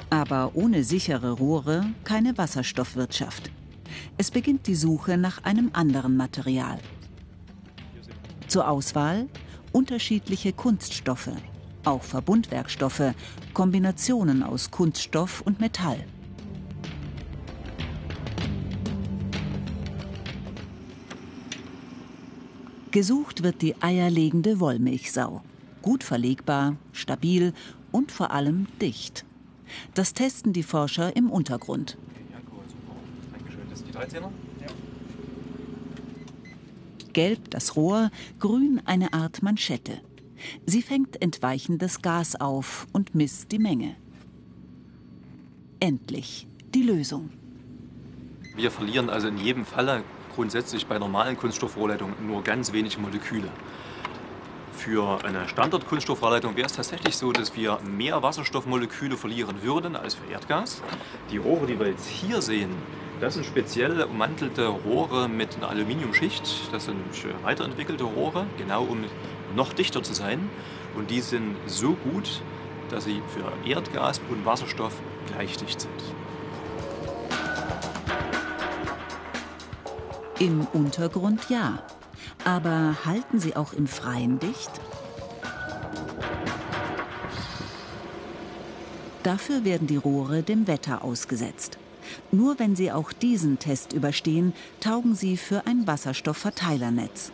Aber 0.09 0.51
ohne 0.55 0.83
sichere 0.83 1.31
Rohre 1.33 1.85
keine 2.03 2.35
Wasserstoffwirtschaft. 2.39 3.51
Es 4.17 4.31
beginnt 4.31 4.65
die 4.65 4.75
Suche 4.75 5.17
nach 5.17 5.43
einem 5.43 5.69
anderen 5.73 6.17
Material. 6.17 6.79
Zur 8.47 8.67
Auswahl 8.67 9.27
unterschiedliche 9.71 10.53
Kunststoffe, 10.53 11.31
auch 11.85 12.01
Verbundwerkstoffe, 12.01 13.13
Kombinationen 13.53 14.41
aus 14.41 14.71
Kunststoff 14.71 15.41
und 15.41 15.59
Metall. 15.59 16.03
Gesucht 22.91 23.41
wird 23.41 23.61
die 23.61 23.81
eierlegende 23.81 24.59
Wollmilchsau. 24.59 25.41
Gut 25.81 26.03
verlegbar, 26.03 26.75
stabil 26.91 27.53
und 27.93 28.11
vor 28.11 28.31
allem 28.31 28.67
dicht. 28.81 29.23
Das 29.93 30.13
testen 30.13 30.51
die 30.51 30.63
Forscher 30.63 31.15
im 31.15 31.29
Untergrund. 31.29 31.97
Gelb 37.13 37.49
das 37.49 37.77
Rohr, 37.77 38.11
grün 38.39 38.81
eine 38.83 39.13
Art 39.13 39.41
Manschette. 39.41 40.01
Sie 40.65 40.81
fängt 40.81 41.21
entweichendes 41.21 42.01
Gas 42.01 42.35
auf 42.35 42.87
und 42.91 43.15
misst 43.15 43.53
die 43.53 43.59
Menge. 43.59 43.95
Endlich 45.79 46.45
die 46.73 46.83
Lösung. 46.83 47.29
Wir 48.55 48.69
verlieren 48.69 49.09
also 49.09 49.29
in 49.29 49.37
jedem 49.37 49.65
Falle 49.65 50.03
grundsätzlich 50.33 50.87
bei 50.87 50.97
normalen 50.97 51.37
Kunststoffrohrleitungen 51.37 52.15
nur 52.25 52.43
ganz 52.43 52.73
wenig 52.73 52.97
Moleküle. 52.97 53.49
Für 54.73 55.23
eine 55.23 55.47
Standard-Kunststoffrohrleitung 55.47 56.55
wäre 56.55 56.65
es 56.65 56.73
tatsächlich 56.73 57.15
so, 57.15 57.31
dass 57.31 57.55
wir 57.55 57.79
mehr 57.83 58.23
Wasserstoffmoleküle 58.23 59.15
verlieren 59.15 59.61
würden 59.61 59.95
als 59.95 60.15
für 60.15 60.31
Erdgas. 60.31 60.81
Die 61.29 61.37
Rohre, 61.37 61.67
die 61.67 61.79
wir 61.79 61.87
jetzt 61.87 62.07
hier 62.07 62.41
sehen, 62.41 62.71
das 63.19 63.35
sind 63.35 63.45
speziell 63.45 64.01
ummantelte 64.01 64.65
Rohre 64.65 65.29
mit 65.29 65.55
einer 65.57 65.69
Aluminiumschicht. 65.69 66.73
Das 66.73 66.85
sind 66.85 66.97
weiterentwickelte 67.43 68.05
Rohre, 68.05 68.47
genau 68.57 68.83
um 68.83 69.03
noch 69.55 69.73
dichter 69.73 70.01
zu 70.01 70.15
sein. 70.15 70.49
Und 70.95 71.11
die 71.11 71.21
sind 71.21 71.55
so 71.67 71.93
gut, 71.93 72.41
dass 72.89 73.03
sie 73.03 73.21
für 73.27 73.69
Erdgas 73.69 74.19
und 74.29 74.43
Wasserstoff 74.45 74.93
gleich 75.27 75.57
dicht 75.57 75.81
sind. 75.81 76.20
Im 80.41 80.65
Untergrund 80.73 81.51
ja. 81.51 81.83
Aber 82.43 83.05
halten 83.05 83.39
sie 83.39 83.55
auch 83.55 83.73
im 83.73 83.85
Freien 83.85 84.39
dicht? 84.39 84.71
Dafür 89.21 89.63
werden 89.63 89.85
die 89.85 89.97
Rohre 89.97 90.41
dem 90.41 90.65
Wetter 90.65 91.03
ausgesetzt. 91.03 91.77
Nur 92.31 92.57
wenn 92.57 92.75
sie 92.75 92.91
auch 92.91 93.13
diesen 93.13 93.59
Test 93.59 93.93
überstehen, 93.93 94.53
taugen 94.79 95.13
sie 95.13 95.37
für 95.37 95.67
ein 95.67 95.85
Wasserstoffverteilernetz. 95.85 97.31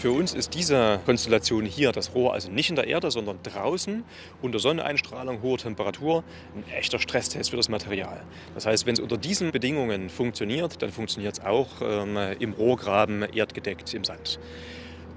Für 0.00 0.12
uns 0.12 0.32
ist 0.32 0.54
diese 0.54 0.98
Konstellation 1.04 1.66
hier, 1.66 1.92
das 1.92 2.14
Rohr 2.14 2.32
also 2.32 2.50
nicht 2.50 2.70
in 2.70 2.76
der 2.76 2.86
Erde, 2.86 3.10
sondern 3.10 3.38
draußen 3.42 4.02
unter 4.40 4.58
Sonneneinstrahlung, 4.58 5.42
hoher 5.42 5.58
Temperatur, 5.58 6.24
ein 6.56 6.64
echter 6.72 6.98
Stresstest 6.98 7.50
für 7.50 7.58
das 7.58 7.68
Material. 7.68 8.22
Das 8.54 8.64
heißt, 8.64 8.86
wenn 8.86 8.94
es 8.94 9.00
unter 9.00 9.18
diesen 9.18 9.50
Bedingungen 9.52 10.08
funktioniert, 10.08 10.80
dann 10.80 10.90
funktioniert 10.90 11.34
es 11.34 11.44
auch 11.44 11.82
ähm, 11.82 12.16
im 12.38 12.54
Rohrgraben 12.54 13.24
erdgedeckt 13.24 13.92
im 13.92 14.04
Sand. 14.04 14.40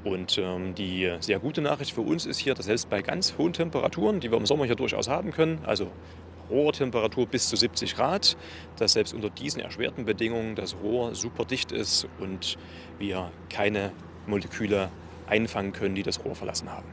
Und 0.04 0.38
ähm, 0.38 0.76
die 0.76 1.10
sehr 1.22 1.39
gute 1.39 1.62
Nachricht 1.62 1.93
für 1.93 2.02
uns 2.02 2.26
ist 2.26 2.39
hier, 2.39 2.54
dass 2.54 2.65
selbst 2.65 2.89
bei 2.89 3.02
ganz 3.02 3.36
hohen 3.38 3.54
Temperaturen, 3.54 4.19
die 4.19 4.32
wir 4.32 4.38
im 4.38 4.46
Sommer 4.46 4.65
hier 4.65 4.76
durchaus 4.76 5.08
haben 5.08 5.32
können, 5.32 5.60
also 5.63 5.88
Rohrtemperatur 6.50 7.26
bis 7.26 7.48
zu 7.48 7.56
70 7.56 7.96
Grad, 7.96 8.36
dass 8.80 8.91
selbst 8.91 9.13
unter 9.13 9.30
diesen 9.30 9.62
erschwerten 9.62 10.04
Bedingungen 10.04 10.56
das 10.56 10.76
Rohr 10.84 11.15
super 11.15 11.46
dicht 11.46 11.72
ist 11.72 12.06
und 12.19 12.58
wir 13.00 13.32
keine 13.50 13.93
Moleküle 14.27 14.89
einfangen 15.27 15.73
können, 15.73 15.95
die 15.95 16.03
das 16.03 16.23
Rohr 16.23 16.36
verlassen 16.36 16.69
haben. 16.71 16.88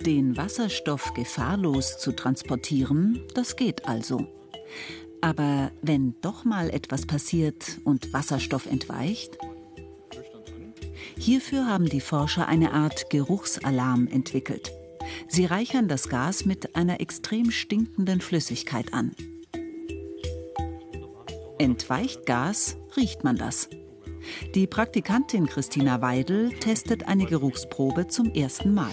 Den 0.00 0.36
Wasserstoff 0.36 1.12
gefahrlos 1.14 1.98
zu 1.98 2.12
transportieren, 2.12 3.20
das 3.34 3.56
geht 3.56 3.86
also. 3.86 4.26
Aber 5.20 5.70
wenn 5.82 6.14
doch 6.22 6.44
mal 6.44 6.70
etwas 6.70 7.06
passiert 7.06 7.78
und 7.84 8.12
Wasserstoff 8.12 8.66
entweicht? 8.66 9.36
Hierfür 11.18 11.66
haben 11.66 11.86
die 11.86 12.00
Forscher 12.00 12.46
eine 12.46 12.72
Art 12.72 13.10
Geruchsalarm 13.10 14.06
entwickelt. 14.06 14.72
Sie 15.26 15.44
reichern 15.44 15.88
das 15.88 16.08
Gas 16.08 16.44
mit 16.44 16.76
einer 16.76 17.00
extrem 17.00 17.50
stinkenden 17.50 18.20
Flüssigkeit 18.20 18.94
an. 18.94 19.12
Entweicht 21.58 22.24
Gas, 22.24 22.76
riecht 22.96 23.24
man 23.24 23.36
das. 23.36 23.68
Die 24.54 24.66
Praktikantin 24.66 25.46
Christina 25.46 26.00
Weidel 26.00 26.50
testet 26.58 27.08
eine 27.08 27.26
Geruchsprobe 27.26 28.08
zum 28.08 28.32
ersten 28.32 28.74
Mal. 28.74 28.92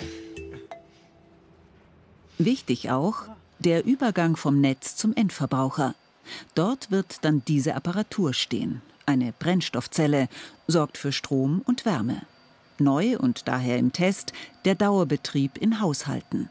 Wichtig 2.37 2.91
auch 2.91 3.23
der 3.59 3.85
Übergang 3.85 4.35
vom 4.35 4.59
Netz 4.59 4.95
zum 4.95 5.13
Endverbraucher. 5.15 5.95
Dort 6.53 6.91
wird 6.91 7.23
dann 7.23 7.43
diese 7.47 7.75
Apparatur 7.75 8.33
stehen. 8.33 8.81
Eine 9.05 9.33
Brennstoffzelle 9.37 10.27
sorgt 10.67 10.97
für 10.97 11.11
Strom 11.11 11.61
und 11.65 11.85
Wärme. 11.85 12.21
Neu 12.77 13.17
und 13.17 13.47
daher 13.47 13.77
im 13.77 13.93
Test 13.93 14.33
der 14.65 14.75
Dauerbetrieb 14.75 15.57
in 15.57 15.79
Haushalten. 15.79 16.49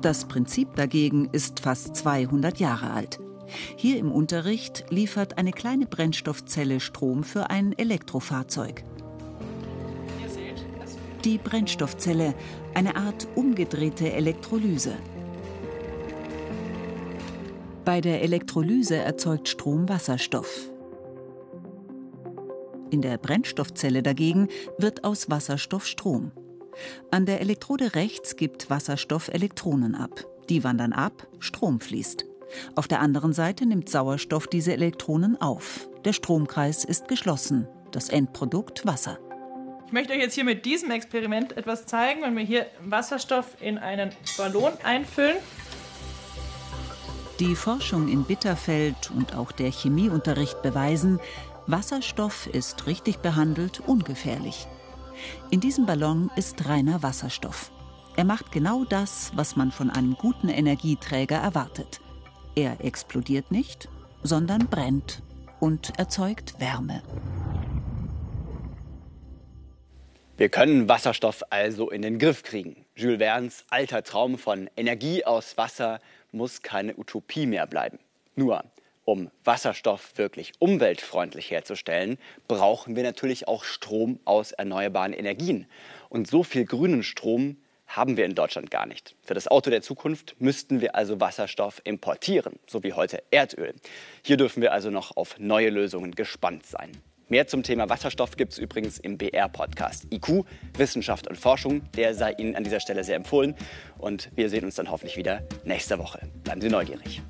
Das 0.00 0.26
Prinzip 0.26 0.74
dagegen 0.76 1.28
ist 1.32 1.60
fast 1.60 1.96
200 1.96 2.58
Jahre 2.58 2.90
alt. 2.90 3.20
Hier 3.76 3.98
im 3.98 4.10
Unterricht 4.12 4.84
liefert 4.90 5.38
eine 5.38 5.52
kleine 5.52 5.86
Brennstoffzelle 5.86 6.80
Strom 6.80 7.24
für 7.24 7.50
ein 7.50 7.76
Elektrofahrzeug. 7.76 8.84
Die 11.24 11.38
Brennstoffzelle, 11.38 12.34
eine 12.74 12.96
Art 12.96 13.28
umgedrehte 13.36 14.12
Elektrolyse. 14.12 14.96
Bei 17.84 18.00
der 18.00 18.22
Elektrolyse 18.22 18.96
erzeugt 18.96 19.48
Strom 19.48 19.88
Wasserstoff. 19.88 20.70
In 22.90 23.02
der 23.02 23.18
Brennstoffzelle 23.18 24.02
dagegen 24.02 24.48
wird 24.78 25.04
aus 25.04 25.30
Wasserstoff 25.30 25.86
Strom. 25.86 26.32
An 27.10 27.26
der 27.26 27.40
Elektrode 27.40 27.94
rechts 27.94 28.36
gibt 28.36 28.68
Wasserstoff 28.70 29.28
Elektronen 29.28 29.94
ab. 29.94 30.24
Die 30.48 30.64
wandern 30.64 30.92
ab, 30.92 31.28
Strom 31.38 31.80
fließt. 31.80 32.26
Auf 32.74 32.88
der 32.88 33.00
anderen 33.00 33.32
Seite 33.32 33.66
nimmt 33.66 33.88
Sauerstoff 33.88 34.46
diese 34.46 34.72
Elektronen 34.72 35.40
auf. 35.40 35.88
Der 36.04 36.12
Stromkreis 36.12 36.84
ist 36.84 37.08
geschlossen. 37.08 37.68
Das 37.90 38.08
Endprodukt 38.08 38.86
Wasser. 38.86 39.18
Ich 39.86 39.92
möchte 39.92 40.14
euch 40.14 40.20
jetzt 40.20 40.34
hier 40.34 40.44
mit 40.44 40.64
diesem 40.64 40.90
Experiment 40.90 41.56
etwas 41.56 41.84
zeigen, 41.84 42.22
wenn 42.22 42.36
wir 42.36 42.44
hier 42.44 42.66
Wasserstoff 42.80 43.56
in 43.60 43.76
einen 43.76 44.10
Ballon 44.38 44.72
einfüllen. 44.82 45.36
Die 47.40 47.54
Forschung 47.54 48.08
in 48.08 48.24
Bitterfeld 48.24 49.10
und 49.14 49.34
auch 49.34 49.52
der 49.52 49.70
Chemieunterricht 49.70 50.62
beweisen, 50.62 51.20
Wasserstoff 51.66 52.46
ist 52.46 52.86
richtig 52.86 53.18
behandelt 53.18 53.82
ungefährlich. 53.86 54.66
In 55.50 55.60
diesem 55.60 55.86
Ballon 55.86 56.30
ist 56.36 56.68
reiner 56.68 57.02
Wasserstoff. 57.02 57.70
Er 58.16 58.24
macht 58.24 58.52
genau 58.52 58.84
das, 58.84 59.32
was 59.34 59.56
man 59.56 59.72
von 59.72 59.90
einem 59.90 60.14
guten 60.14 60.48
Energieträger 60.48 61.36
erwartet. 61.36 62.00
Er 62.54 62.84
explodiert 62.84 63.50
nicht, 63.50 63.88
sondern 64.22 64.66
brennt 64.66 65.22
und 65.58 65.98
erzeugt 65.98 66.60
Wärme. 66.60 67.02
Wir 70.36 70.50
können 70.50 70.86
Wasserstoff 70.86 71.44
also 71.48 71.88
in 71.88 72.02
den 72.02 72.18
Griff 72.18 72.42
kriegen. 72.42 72.84
Jules 72.94 73.18
Verne's 73.18 73.64
alter 73.70 74.02
Traum 74.02 74.36
von 74.36 74.68
Energie 74.76 75.24
aus 75.24 75.56
Wasser 75.56 76.00
muss 76.30 76.60
keine 76.60 76.94
Utopie 76.98 77.46
mehr 77.46 77.66
bleiben. 77.66 77.98
Nur, 78.34 78.64
um 79.04 79.30
Wasserstoff 79.44 80.18
wirklich 80.18 80.52
umweltfreundlich 80.58 81.50
herzustellen, 81.50 82.18
brauchen 82.48 82.96
wir 82.96 83.02
natürlich 83.02 83.48
auch 83.48 83.64
Strom 83.64 84.20
aus 84.26 84.52
erneuerbaren 84.52 85.14
Energien. 85.14 85.66
Und 86.10 86.28
so 86.28 86.42
viel 86.42 86.66
grünen 86.66 87.02
Strom 87.02 87.56
haben 87.96 88.16
wir 88.16 88.24
in 88.24 88.34
Deutschland 88.34 88.70
gar 88.70 88.86
nicht. 88.86 89.14
Für 89.22 89.34
das 89.34 89.48
Auto 89.48 89.70
der 89.70 89.82
Zukunft 89.82 90.34
müssten 90.38 90.80
wir 90.80 90.94
also 90.94 91.20
Wasserstoff 91.20 91.80
importieren, 91.84 92.54
so 92.66 92.82
wie 92.82 92.92
heute 92.92 93.22
Erdöl. 93.30 93.74
Hier 94.22 94.36
dürfen 94.36 94.62
wir 94.62 94.72
also 94.72 94.90
noch 94.90 95.16
auf 95.16 95.38
neue 95.38 95.70
Lösungen 95.70 96.12
gespannt 96.12 96.66
sein. 96.66 96.92
Mehr 97.28 97.46
zum 97.46 97.62
Thema 97.62 97.88
Wasserstoff 97.88 98.36
gibt 98.36 98.52
es 98.52 98.58
übrigens 98.58 98.98
im 98.98 99.16
BR-Podcast 99.16 100.06
IQ, 100.12 100.44
Wissenschaft 100.76 101.28
und 101.28 101.36
Forschung. 101.36 101.80
Der 101.96 102.14
sei 102.14 102.32
Ihnen 102.32 102.56
an 102.56 102.64
dieser 102.64 102.80
Stelle 102.80 103.04
sehr 103.04 103.16
empfohlen. 103.16 103.54
Und 103.96 104.30
wir 104.34 104.50
sehen 104.50 104.64
uns 104.64 104.74
dann 104.74 104.90
hoffentlich 104.90 105.16
wieder 105.16 105.42
nächste 105.64 105.98
Woche. 105.98 106.28
Bleiben 106.44 106.60
Sie 106.60 106.68
neugierig. 106.68 107.22